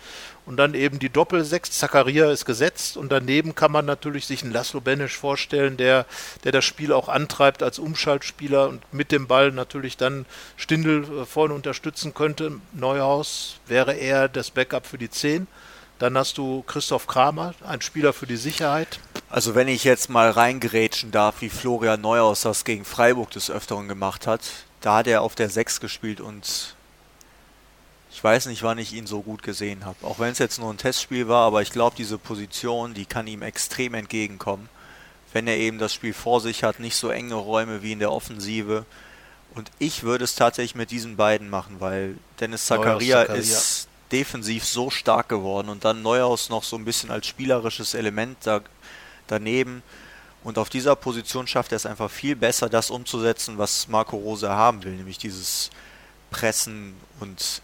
[0.45, 1.71] Und dann eben die Doppelsechs.
[1.71, 6.05] Zakaria ist gesetzt und daneben kann man natürlich sich einen Laszlo Benesch vorstellen, der,
[6.43, 10.25] der das Spiel auch antreibt als Umschaltspieler und mit dem Ball natürlich dann
[10.55, 12.59] Stindl äh, vorne unterstützen könnte.
[12.73, 15.47] Neuhaus wäre eher das Backup für die 10.
[15.97, 18.99] Dann hast du Christoph Kramer, ein Spieler für die Sicherheit.
[19.29, 23.87] Also wenn ich jetzt mal reingerätschen darf, wie Florian Neuhaus das gegen Freiburg des Öfteren
[23.87, 24.41] gemacht hat,
[24.81, 26.74] da hat er auf der 6 gespielt und
[28.15, 29.97] ich weiß nicht, wann ich ihn so gut gesehen habe.
[30.07, 33.27] Auch wenn es jetzt nur ein Testspiel war, aber ich glaube, diese Position, die kann
[33.27, 34.69] ihm extrem entgegenkommen.
[35.33, 38.13] Wenn er eben das Spiel vor sich hat, nicht so enge Räume wie in der
[38.13, 38.85] Offensive.
[39.53, 43.23] Und ich würde es tatsächlich mit diesen beiden machen, weil Dennis Zakaria.
[43.23, 48.37] ist defensiv so stark geworden und dann Neuhaus noch so ein bisschen als spielerisches Element
[48.45, 48.61] da,
[49.27, 49.83] daneben.
[50.45, 54.49] Und auf dieser Position schafft er es einfach viel besser, das umzusetzen, was Marco Rose
[54.49, 55.69] haben will, nämlich dieses
[56.31, 57.61] Pressen und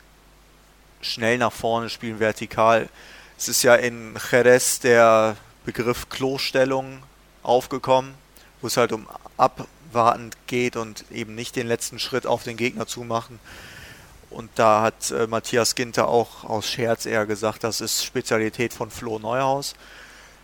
[1.02, 2.90] schnell nach vorne spielen, vertikal.
[3.38, 5.36] Es ist ja in Jerez der
[5.66, 7.04] Begriff Klostellung
[7.44, 8.14] aufgekommen,
[8.62, 12.88] wo es halt um abwartend geht und eben nicht den letzten Schritt auf den Gegner
[12.88, 13.40] zu machen.
[14.30, 18.90] Und da hat äh, Matthias Ginter auch aus Scherz eher gesagt, das ist Spezialität von
[18.90, 19.76] Flo Neuhaus.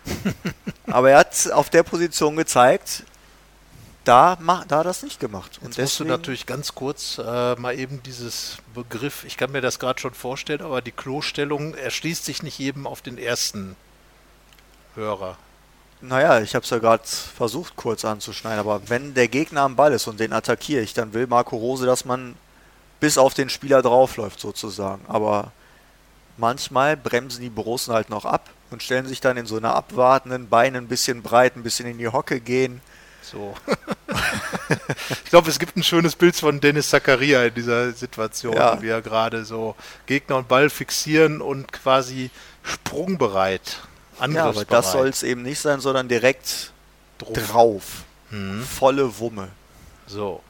[0.87, 3.03] Aber er hat auf der Position gezeigt,
[4.07, 4.37] da,
[4.67, 5.59] da hat das nicht gemacht.
[5.61, 9.79] Jetzt musst du natürlich ganz kurz äh, mal eben dieses Begriff, ich kann mir das
[9.79, 13.75] gerade schon vorstellen, aber die Klostellung erschließt sich nicht jedem auf den ersten
[14.95, 15.37] Hörer.
[15.99, 19.91] Naja, ich habe es ja gerade versucht kurz anzuschneiden, aber wenn der Gegner am Ball
[19.91, 22.35] ist und den attackiere ich, dann will Marco Rose, dass man
[22.99, 25.03] bis auf den Spieler draufläuft sozusagen.
[25.07, 25.51] Aber
[26.37, 30.49] manchmal bremsen die Borussen halt noch ab und stellen sich dann in so einer abwartenden
[30.49, 32.79] Beine ein bisschen breit, ein bisschen in die Hocke gehen.
[33.21, 33.55] So.
[35.09, 38.81] ich glaube, es gibt ein schönes Bild von Dennis Zakaria in dieser Situation, Ja.
[38.81, 39.75] wie er gerade so
[40.05, 42.29] Gegner und Ball fixieren und quasi
[42.63, 43.79] sprungbereit,
[44.17, 44.55] Ja, angriffsbereit.
[44.57, 46.71] aber das soll es eben nicht sein, sondern direkt
[47.17, 47.33] Drum.
[47.33, 47.83] drauf.
[48.31, 48.63] Mhm.
[48.63, 49.49] Volle Wumme.
[50.05, 50.41] So.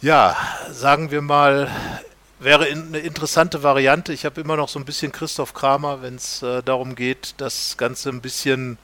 [0.00, 0.36] Ja,
[0.70, 1.70] sagen wir mal,
[2.38, 4.12] wäre in, eine interessante Variante.
[4.12, 7.76] Ich habe immer noch so ein bisschen Christoph Kramer, wenn es äh, darum geht, das
[7.76, 8.78] Ganze ein bisschen,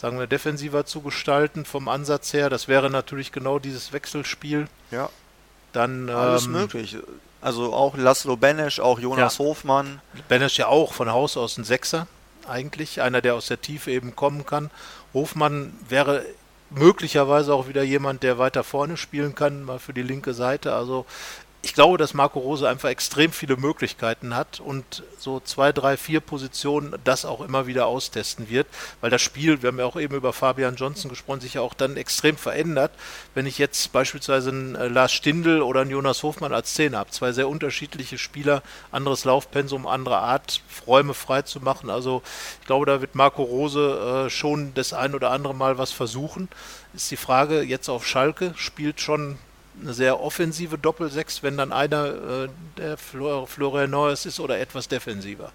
[0.00, 2.48] sagen wir, defensiver zu gestalten vom Ansatz her.
[2.48, 4.66] Das wäre natürlich genau dieses Wechselspiel.
[4.90, 5.10] Ja.
[5.74, 6.96] Dann Alles ähm, möglich.
[7.42, 9.44] Also auch Laszlo Benesch, auch Jonas Ja.
[9.44, 10.00] Hofmann.
[10.28, 12.06] Benesch ja auch von Haus aus ein Sechser,
[12.48, 13.02] eigentlich.
[13.02, 14.70] Einer, der aus der Tiefe eben kommen kann.
[15.12, 16.24] Hofmann wäre
[16.70, 20.72] möglicherweise auch wieder jemand, der weiter vorne spielen kann, mal für die linke Seite.
[20.74, 21.04] Also
[21.62, 26.20] ich glaube, dass Marco Rose einfach extrem viele Möglichkeiten hat und so zwei, drei, vier
[26.20, 28.66] Positionen das auch immer wieder austesten wird,
[29.02, 31.74] weil das Spiel, wir haben ja auch eben über Fabian Johnson gesprochen, sich ja auch
[31.74, 32.92] dann extrem verändert.
[33.34, 37.10] Wenn ich jetzt beispielsweise einen äh, Lars Stindl oder einen Jonas Hofmann als Zehner habe,
[37.10, 41.90] zwei sehr unterschiedliche Spieler, anderes Laufpensum, andere Art, Räume frei zu machen.
[41.90, 42.22] Also
[42.62, 46.48] ich glaube, da wird Marco Rose äh, schon das ein oder andere Mal was versuchen.
[46.94, 49.36] Ist die Frage jetzt auf Schalke, spielt schon
[49.80, 54.88] eine sehr offensive Doppelsechs, wenn dann einer äh, der Flor Florian Neuers ist oder etwas
[54.88, 55.52] defensiver.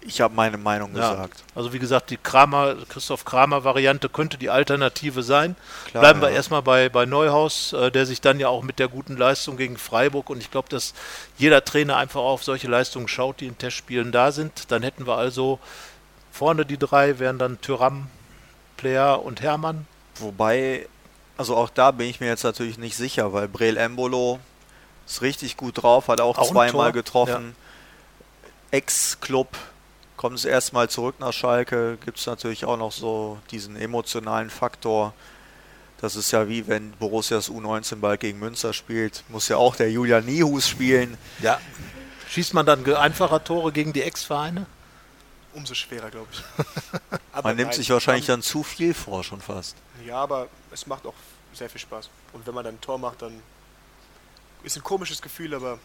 [0.00, 1.10] Ich habe meine Meinung ja.
[1.10, 1.42] gesagt.
[1.54, 5.56] Also wie gesagt, die Kramer, Christoph Kramer-Variante könnte die Alternative sein.
[5.86, 8.88] Klar, Bleiben wir erstmal bei, bei Neuhaus, äh, der sich dann ja auch mit der
[8.88, 10.94] guten Leistung gegen Freiburg und ich glaube, dass
[11.36, 14.70] jeder Trainer einfach auf solche Leistungen schaut, die in Testspielen da sind.
[14.70, 15.58] Dann hätten wir also
[16.30, 18.08] vorne die drei, wären dann Tyram,
[18.76, 19.86] Player und Hermann.
[20.20, 20.86] Wobei
[21.38, 24.40] also auch da bin ich mir jetzt natürlich nicht sicher, weil Brel Embolo
[25.06, 27.54] ist richtig gut drauf, hat auch, auch zweimal getroffen.
[28.42, 28.48] Ja.
[28.72, 29.56] Ex-Club
[30.16, 35.14] kommt es erstmal zurück nach Schalke, gibt es natürlich auch noch so diesen emotionalen Faktor.
[36.00, 39.90] Das ist ja wie wenn Borussias U19 bald gegen Münster spielt, muss ja auch der
[39.90, 41.16] Julian Nihus spielen.
[41.40, 41.60] Ja.
[42.28, 44.66] Schießt man dann einfacher Tore gegen die Ex-Vereine?
[45.54, 46.42] Umso schwerer, glaube ich.
[47.42, 49.76] man nimmt nein, sich wahrscheinlich dann zu viel vor, schon fast.
[50.04, 51.14] Ja, aber es macht auch
[51.52, 52.10] sehr viel Spaß.
[52.32, 53.42] Und wenn man dann ein Tor macht, dann
[54.62, 55.78] ist ein komisches Gefühl, aber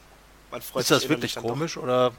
[0.52, 0.96] man freut sich.
[0.96, 1.84] Ist das wirklich komisch doch.
[1.84, 2.12] oder?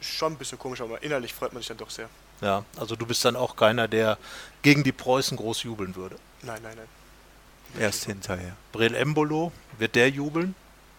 [0.00, 2.08] Schon ein bisschen komisch, aber innerlich freut man sich dann doch sehr.
[2.40, 4.16] Ja, also du bist dann auch keiner, der
[4.62, 6.16] gegen die Preußen groß jubeln würde.
[6.42, 7.82] Nein, nein, nein.
[7.82, 8.56] Erst hinterher.
[8.72, 10.54] Brel Embolo, wird der jubeln?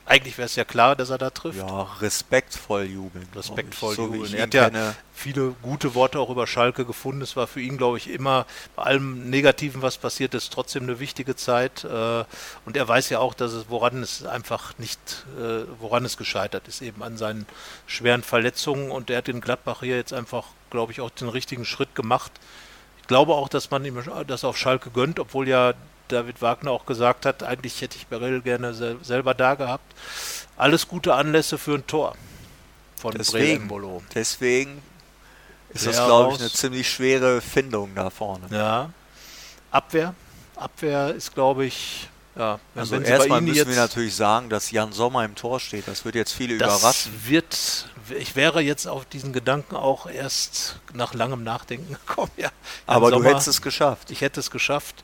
[0.10, 1.60] Eigentlich wäre es ja klar, dass er da trifft.
[1.60, 3.28] Ja, respektvoll jubeln.
[3.36, 4.34] Respektvoll so jubeln.
[4.34, 4.96] Er hat ja kenne.
[5.14, 7.22] viele gute Worte auch über Schalke gefunden.
[7.22, 11.00] Es war für ihn, glaube ich, immer bei allem Negativen, was passiert ist, trotzdem eine
[11.00, 11.84] wichtige Zeit.
[11.84, 12.24] Äh,
[12.66, 15.00] und er weiß ja auch, dass es, woran es einfach nicht,
[15.38, 17.46] äh, woran es gescheitert ist, eben an seinen
[17.86, 18.90] schweren Verletzungen.
[18.90, 22.32] Und er hat in Gladbach hier jetzt einfach, glaube ich, auch den richtigen Schritt gemacht.
[23.00, 25.76] Ich glaube auch, dass man ihm das auf Schalke gönnt, obwohl ja
[26.12, 29.96] David Wagner auch gesagt hat, eigentlich hätte ich Beryl gerne sel selber da gehabt.
[30.58, 32.16] Alles gute Anlässe für ein Tor
[32.98, 33.70] von deswegen,
[34.14, 34.82] Deswegen
[35.70, 38.48] ist das, glaube ich, eine ziemlich schwere Findung da vorne.
[38.52, 38.92] Ja.
[39.72, 40.14] Abwehr.
[40.56, 45.36] Abwehr ist, glaube ich, ja, also erstmal müssen wir natürlich sagen, dass Jan Sommer im
[45.36, 45.88] Tor steht.
[45.88, 47.12] Das wird jetzt viele das überraschen.
[47.26, 52.32] Wird, ich wäre jetzt auf diesen Gedanken auch erst nach langem Nachdenken gekommen.
[52.38, 52.50] Ja,
[52.86, 54.12] Aber Sommer, du hättest es geschafft.
[54.12, 55.04] Ich hätte es geschafft.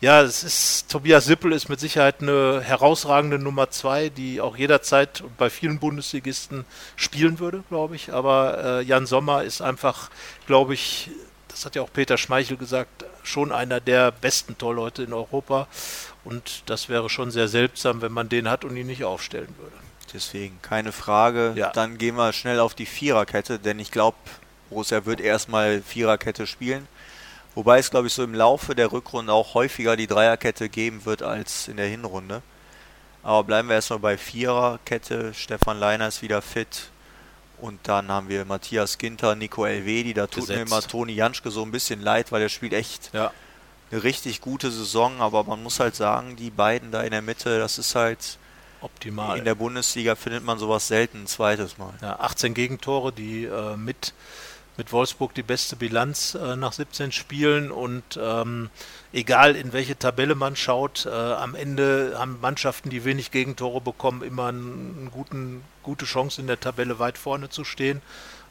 [0.00, 5.24] Ja, es ist, Tobias Sippel ist mit Sicherheit eine herausragende Nummer zwei, die auch jederzeit
[5.38, 6.66] bei vielen Bundesligisten
[6.96, 8.12] spielen würde, glaube ich.
[8.12, 10.10] Aber äh, Jan Sommer ist einfach,
[10.46, 11.10] glaube ich,
[11.48, 15.66] das hat ja auch Peter Schmeichel gesagt, schon einer der besten Torleute in Europa.
[16.24, 19.76] Und das wäre schon sehr seltsam, wenn man den hat und ihn nicht aufstellen würde.
[20.12, 21.54] Deswegen, keine Frage.
[21.56, 21.70] Ja.
[21.70, 24.18] Dann gehen wir schnell auf die Viererkette, denn ich glaube,
[24.68, 26.86] Borussia wird erstmal Viererkette spielen.
[27.56, 31.22] Wobei es, glaube ich, so im Laufe der Rückrunde auch häufiger die Dreierkette geben wird
[31.22, 32.42] als in der Hinrunde.
[33.22, 35.32] Aber bleiben wir erstmal bei Viererkette.
[35.32, 36.90] Stefan Leiner ist wieder fit.
[37.58, 40.12] Und dann haben wir Matthias Ginter, Nico Elvedi.
[40.12, 40.58] Da tut Gesetzt.
[40.58, 43.32] mir immer Toni Janschke so ein bisschen leid, weil er spielt echt ja.
[43.90, 45.22] eine richtig gute Saison.
[45.22, 48.38] Aber man muss halt sagen, die beiden da in der Mitte, das ist halt
[48.82, 49.38] optimal.
[49.38, 51.94] In der Bundesliga findet man sowas selten ein zweites Mal.
[52.02, 54.12] Ja, 18 Gegentore, die äh, mit
[54.76, 58.70] mit Wolfsburg die beste Bilanz äh, nach 17 Spielen und ähm,
[59.12, 64.22] egal in welche Tabelle man schaut, äh, am Ende haben Mannschaften, die wenig Gegentore bekommen,
[64.22, 68.02] immer eine guten, gute Chance in der Tabelle weit vorne zu stehen.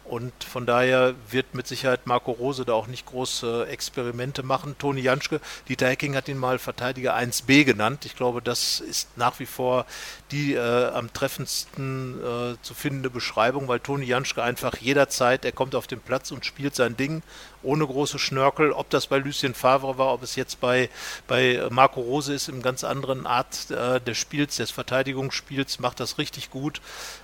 [0.08, 4.76] Und von daher wird mit Sicherheit Marco Rose da auch nicht große Experimente machen.
[4.78, 8.06] Toni Janschke, Dieter Hecking hat ihn mal Verteidiger 1b genannt.
[8.06, 9.86] Ich glaube, das ist nach wie vor
[10.32, 15.74] die äh, am treffendsten äh, zu findende Beschreibung, weil Toni Janschke einfach jederzeit, er kommt
[15.74, 17.24] auf den Platz und spielt sein Ding
[17.66, 18.72] ohne große Schnörkel.
[18.72, 20.90] Ob das bei Lucien Favre war, ob es jetzt bei,
[21.28, 26.18] bei Marco Rose ist, im ganz anderen Art äh, des Spiels, des Verteidigungsspiels, macht das
[26.18, 26.82] richtig gut.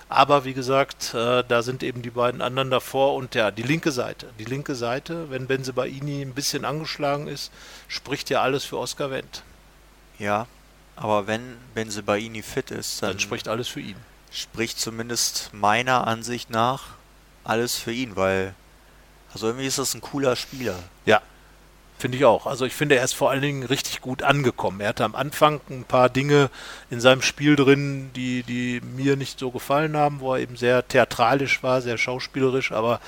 [0.08, 3.92] Aber wie gesagt, äh, da sind eben die beiden anderen davor und ja, die linke
[3.92, 4.28] Seite.
[4.38, 7.50] Die linke Seite, wenn Benzebaini ein bisschen angeschlagen ist,
[7.88, 9.42] spricht ja alles für Oscar Wendt.
[10.18, 10.46] Ja,
[10.96, 13.96] aber wenn Benzebaini fit ist, dann, dann spricht alles für ihn.
[14.30, 16.94] Spricht zumindest meiner Ansicht nach
[17.44, 18.54] alles für ihn, weil
[19.32, 20.78] also irgendwie ist das ein cooler Spieler.
[21.06, 21.22] Ja.
[22.02, 22.48] Finde ich auch.
[22.48, 24.80] Also ich finde, er ist vor allen Dingen richtig gut angekommen.
[24.80, 26.50] Er hatte am Anfang ein paar Dinge
[26.90, 30.88] in seinem Spiel drin, die, die mir nicht so gefallen haben, wo er eben sehr
[30.88, 32.98] theatralisch war, sehr schauspielerisch, aber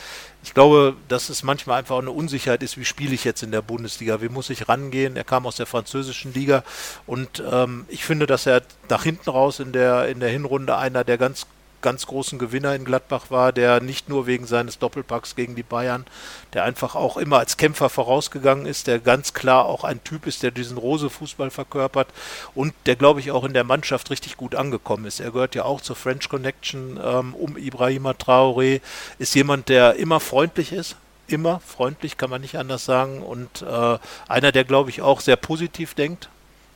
[0.45, 3.51] ich glaube, dass es manchmal einfach auch eine Unsicherheit ist, wie spiele ich jetzt in
[3.51, 5.17] der Bundesliga, wie muss ich rangehen.
[5.17, 6.63] Er kam aus der französischen Liga
[7.05, 11.03] und ähm, ich finde, dass er nach hinten raus in der, in der Hinrunde einer
[11.03, 11.49] der ganz
[11.85, 16.07] ganz großen Gewinner in Gladbach war, der nicht nur wegen seines Doppelpacks gegen die Bayern,
[16.55, 20.43] der einfach auch immer als Kämpfer vorausgegangen ist, der ganz klar auch ein Typ ist,
[20.43, 22.09] der diesen Rose-Fußball verkörpert
[22.55, 25.21] und der, glaube ich, auch in der Mannschaft richtig gut angekommen ist.
[25.21, 28.81] Er gehört ja auch zur French Connection ähm, um Ibrahima Traoré,
[29.19, 33.23] ist jemand, der immer freundlich ist, immer freundlich, kann man nicht anders sagen.
[33.23, 36.31] Und äh, einer, der, glaube ich, auch sehr positiv denkt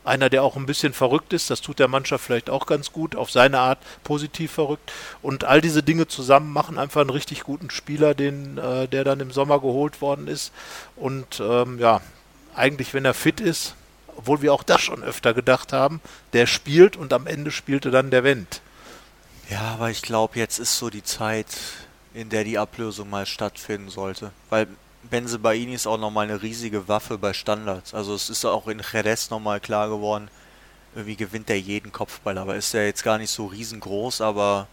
[0.09, 3.15] einer, der auch ein bisschen verrückt ist, das tut der Mannschaft vielleicht auch ganz gut,
[3.15, 4.93] auf seine Art positiv verrückt.
[5.23, 9.21] Und all diese Dinge zusammen machen einfach einen richtig guten Spieler, den, äh, der dann
[9.21, 10.53] im Sommer geholt worden ist.
[10.97, 12.01] Und ähm, ja,
[12.55, 13.75] eigentlich, wenn er fit ist,
[14.17, 16.01] obwohl wir auch das schon öfter gedacht haben,
[16.33, 18.63] der spielt und am Ende spielte dann der Wendt.
[19.49, 21.47] Ja, aber ich glaube, jetzt ist so die Zeit,
[22.15, 24.33] in der die Ablösung mal stattfinden sollte.
[24.51, 24.67] Weil
[25.03, 27.95] Benzebaini ist auch nochmal eine riesige Waffe bei Standards.
[27.95, 30.29] Also es ist auch in Jerez nochmal klar geworden,
[30.95, 32.39] irgendwie gewinnt er jeden Kopfball.
[32.39, 34.67] Aber ist er jetzt gar nicht so riesengroß, aber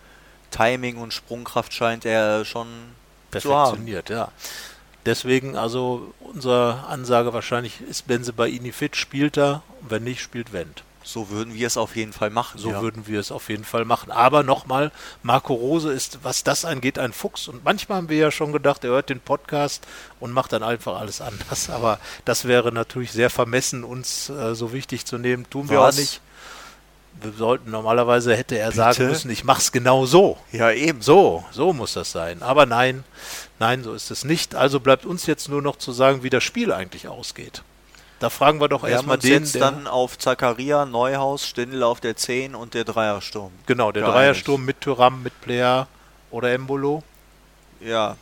[0.51, 2.67] Timing und Sprungkraft scheint er schon
[3.31, 4.31] perfektioniert, ja.
[5.05, 10.83] Deswegen also unsere Ansage wahrscheinlich ist Benzebaini fit, spielt er, und wenn nicht, spielt Wendt.
[11.07, 12.57] So würden wir es auf jeden Fall machen.
[12.57, 12.81] So ja.
[12.81, 14.11] würden wir es auf jeden Fall machen.
[14.11, 14.91] Aber nochmal,
[15.21, 17.47] Marco Rose ist, was das angeht, ein Fuchs.
[17.47, 19.85] Und manchmal haben wir ja schon gedacht, er hört den Podcast
[20.19, 21.69] und macht dann einfach alles anders.
[21.69, 25.47] Aber das wäre natürlich sehr vermessen, uns äh, so wichtig zu nehmen.
[25.47, 25.95] Tun wir was?
[25.95, 26.21] auch nicht.
[27.21, 28.77] Wir sollten normalerweise hätte er Bitte?
[28.77, 30.37] sagen müssen, ich mach's genau so.
[30.51, 31.03] Ja, eben.
[31.03, 32.41] So, so muss das sein.
[32.41, 33.03] Aber nein,
[33.59, 34.55] nein, so ist es nicht.
[34.55, 37.61] Also bleibt uns jetzt nur noch zu sagen, wie das Spiel eigentlich ausgeht.
[38.19, 39.43] Da fragen wir doch wir erstmal den.
[39.43, 43.51] Jetzt dann auf Zakaria, Neuhaus, Stindl auf der 10 und der Dreiersturm.
[43.65, 44.17] Genau, der Geeinigt.
[44.17, 45.87] Dreiersturm mit Tyram, mit Player
[46.31, 47.03] oder Embolo.
[47.81, 48.15] Ja.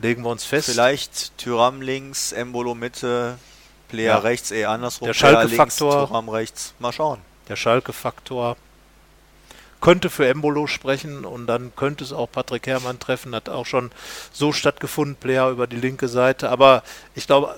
[0.00, 0.70] Legen wir uns fest.
[0.70, 3.38] Vielleicht Tyram links, Embolo Mitte,
[3.88, 4.18] Player ja.
[4.18, 5.06] rechts, eh andersrum.
[5.06, 6.06] Der Schalke-Faktor.
[6.06, 6.74] Tyram rechts.
[6.78, 7.20] Mal schauen.
[7.48, 8.56] Der Schalke-Faktor
[9.80, 13.34] könnte für Embolo sprechen und dann könnte es auch Patrick Herrmann treffen.
[13.34, 13.90] Hat auch schon
[14.32, 16.50] so stattgefunden, Player über die linke Seite.
[16.50, 16.82] Aber
[17.14, 17.56] ich glaube,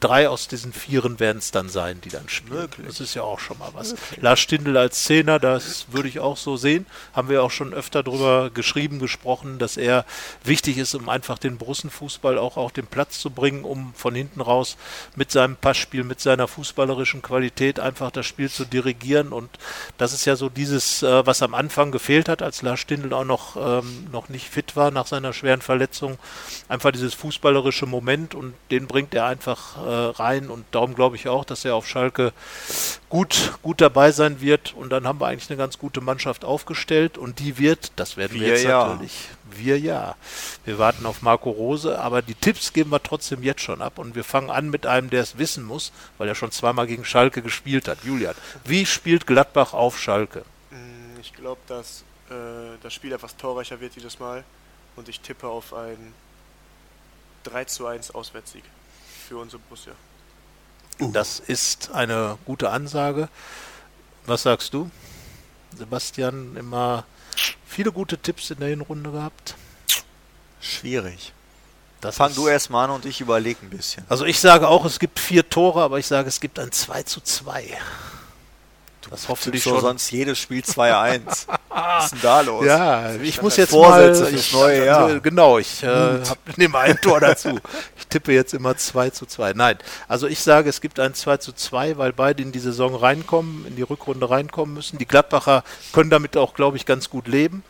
[0.00, 2.60] drei aus diesen Vieren werden es dann sein, die dann spielen.
[2.60, 2.86] Möglich.
[2.86, 3.92] Das ist ja auch schon mal was.
[3.92, 4.22] Möglich.
[4.22, 6.86] Lars Stindl als Zehner, das würde ich auch so sehen.
[7.14, 10.04] Haben wir auch schon öfter darüber geschrieben, gesprochen, dass er
[10.44, 14.40] wichtig ist, um einfach den Brussenfußball auch auf den Platz zu bringen, um von hinten
[14.40, 14.76] raus
[15.14, 19.32] mit seinem Passspiel, mit seiner fußballerischen Qualität einfach das Spiel zu dirigieren.
[19.32, 19.50] Und
[19.98, 23.24] das ist ja so dieses, äh, was am Anfang gefehlt hat, als Lars Stindl auch
[23.24, 26.18] noch, ähm, noch nicht fit war nach seiner schweren Verletzung.
[26.68, 31.44] Einfach dieses fußballerische Moment und den bringt er einfach rein und darum glaube ich auch,
[31.44, 32.32] dass er auf Schalke
[33.08, 37.18] gut, gut dabei sein wird und dann haben wir eigentlich eine ganz gute Mannschaft aufgestellt
[37.18, 38.88] und die wird, das werden wir, wir jetzt ja.
[38.88, 40.16] natürlich, wir ja.
[40.64, 44.14] Wir warten auf Marco Rose, aber die Tipps geben wir trotzdem jetzt schon ab und
[44.14, 47.42] wir fangen an mit einem, der es wissen muss, weil er schon zweimal gegen Schalke
[47.42, 47.98] gespielt hat.
[48.04, 48.34] Julian,
[48.64, 50.44] wie spielt Gladbach auf Schalke?
[50.70, 54.44] Mm, ich glaube, dass äh, das Spiel etwas torreicher wird dieses Mal
[54.96, 56.12] und ich tippe auf ein
[57.44, 58.64] 3 zu 1 Auswärtssieg
[59.26, 59.92] für unsere Borussia.
[61.00, 61.10] Uh.
[61.12, 63.28] Das ist eine gute Ansage.
[64.24, 64.90] Was sagst du?
[65.76, 67.04] Sebastian, immer
[67.66, 69.54] viele gute Tipps in der Hinrunde gehabt.
[70.60, 71.32] Schwierig.
[72.00, 74.04] Das Fang du erst mal an und ich überlege ein bisschen.
[74.08, 77.02] Also ich sage auch, es gibt vier Tore, aber ich sage, es gibt ein 2
[77.02, 77.76] zu 2.
[79.10, 79.80] Das hoffentlich schon.
[79.80, 81.46] sonst jedes Spiel 2-1.
[81.76, 82.64] Was ist denn da los?
[82.64, 84.30] Ja, ich muss jetzt Vorsätze mal...
[84.30, 85.20] Fürs neue Jahr.
[85.20, 86.20] Genau, ich äh,
[86.56, 87.58] nehme ein Tor dazu.
[87.98, 89.52] Ich tippe jetzt immer 2 zu 2.
[89.52, 89.76] Nein,
[90.08, 93.66] also ich sage, es gibt ein 2 zu 2, weil beide in die Saison reinkommen,
[93.66, 94.98] in die Rückrunde reinkommen müssen.
[94.98, 97.62] Die Gladbacher können damit auch, glaube ich, ganz gut leben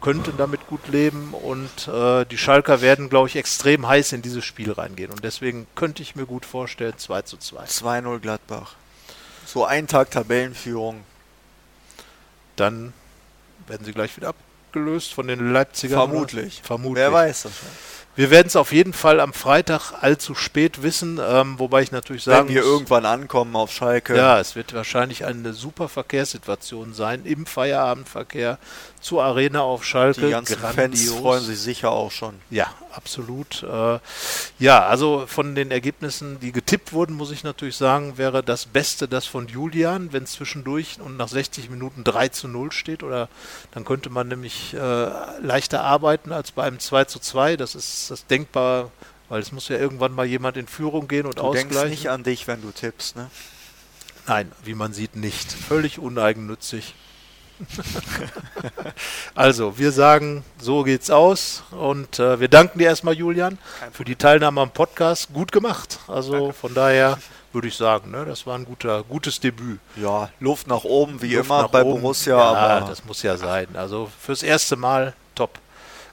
[0.00, 4.44] könnten damit gut leben und äh, die Schalker werden, glaube ich, extrem heiß in dieses
[4.44, 5.10] Spiel reingehen.
[5.10, 7.64] Und deswegen könnte ich mir gut vorstellen, 2 zu 2.
[7.64, 8.76] 2-0 Gladbach.
[9.44, 11.04] So ein Tag Tabellenführung.
[12.60, 12.92] Dann
[13.66, 15.98] werden sie gleich wieder abgelöst von den Leipzigern.
[15.98, 16.60] Vermutlich.
[16.62, 16.96] Vermutlich.
[16.96, 17.68] Wer weiß das schon.
[18.18, 22.24] Wir werden es auf jeden Fall am Freitag allzu spät wissen, ähm, wobei ich natürlich
[22.24, 24.16] sagen Wenn wir muss, irgendwann ankommen auf Schalke.
[24.16, 28.58] Ja, es wird wahrscheinlich eine super Verkehrssituation sein im Feierabendverkehr
[29.00, 30.22] zur Arena auf Schalke.
[30.22, 31.10] Die ganzen Grandios.
[31.10, 32.34] Fans freuen sich sicher auch schon.
[32.50, 32.66] Ja,
[32.98, 33.62] absolut.
[33.62, 33.98] Äh,
[34.58, 39.08] ja, also von den Ergebnissen, die getippt wurden, muss ich natürlich sagen, wäre das Beste
[39.08, 43.02] das von Julian, wenn zwischendurch und nach 60 Minuten 3 zu 0 steht.
[43.02, 43.28] Oder
[43.70, 44.78] dann könnte man nämlich äh,
[45.40, 47.56] leichter arbeiten als bei einem 2 zu 2.
[47.56, 48.90] Das ist das denkbar
[49.30, 51.70] weil es muss ja irgendwann mal jemand in Führung gehen und Du ausgleichen.
[51.70, 53.30] denkst nicht an dich, wenn du tippst, ne?
[54.26, 55.52] Nein, wie man sieht, nicht.
[55.52, 56.94] Völlig uneigennützig.
[59.34, 61.62] also, wir sagen, so geht's aus.
[61.70, 63.58] Und äh, wir danken dir erstmal, Julian,
[63.92, 65.32] für die Teilnahme am Podcast.
[65.32, 65.98] Gut gemacht.
[66.06, 67.18] Also von daher
[67.52, 69.80] würde ich sagen, ne, das war ein guter, gutes Debüt.
[69.96, 72.02] Ja, Luft nach oben, wie Luft immer bei oben.
[72.02, 73.68] Borussia, ja, aber das muss ja sein.
[73.74, 75.14] Also fürs erste Mal.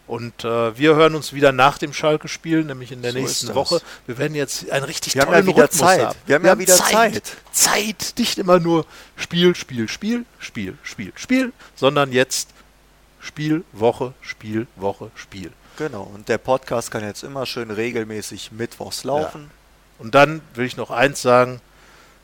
[0.07, 3.55] Und äh, wir hören uns wieder nach dem Schalke-Spiel, nämlich in der So nächsten.
[3.55, 3.81] Woche.
[4.05, 6.05] Wir werden jetzt einen richtig Wir haben tollen ja wieder Rhythmus Zeit.
[6.05, 6.19] haben.
[6.27, 7.31] Wir haben ja wieder Zeit.
[7.51, 8.85] Zeit, nicht immer nur
[9.15, 12.49] Spiel, Spiel, Spiel, Spiel, Spiel, Spiel, sondern jetzt
[13.19, 15.51] Spiel, Woche, Spiel, Woche, Spiel.
[15.77, 16.03] genau.
[16.13, 19.49] Und der Podcast kann jetzt immer schön regelmäßig mittwochs laufen.
[19.97, 21.61] Und dann will ich noch eins sagen,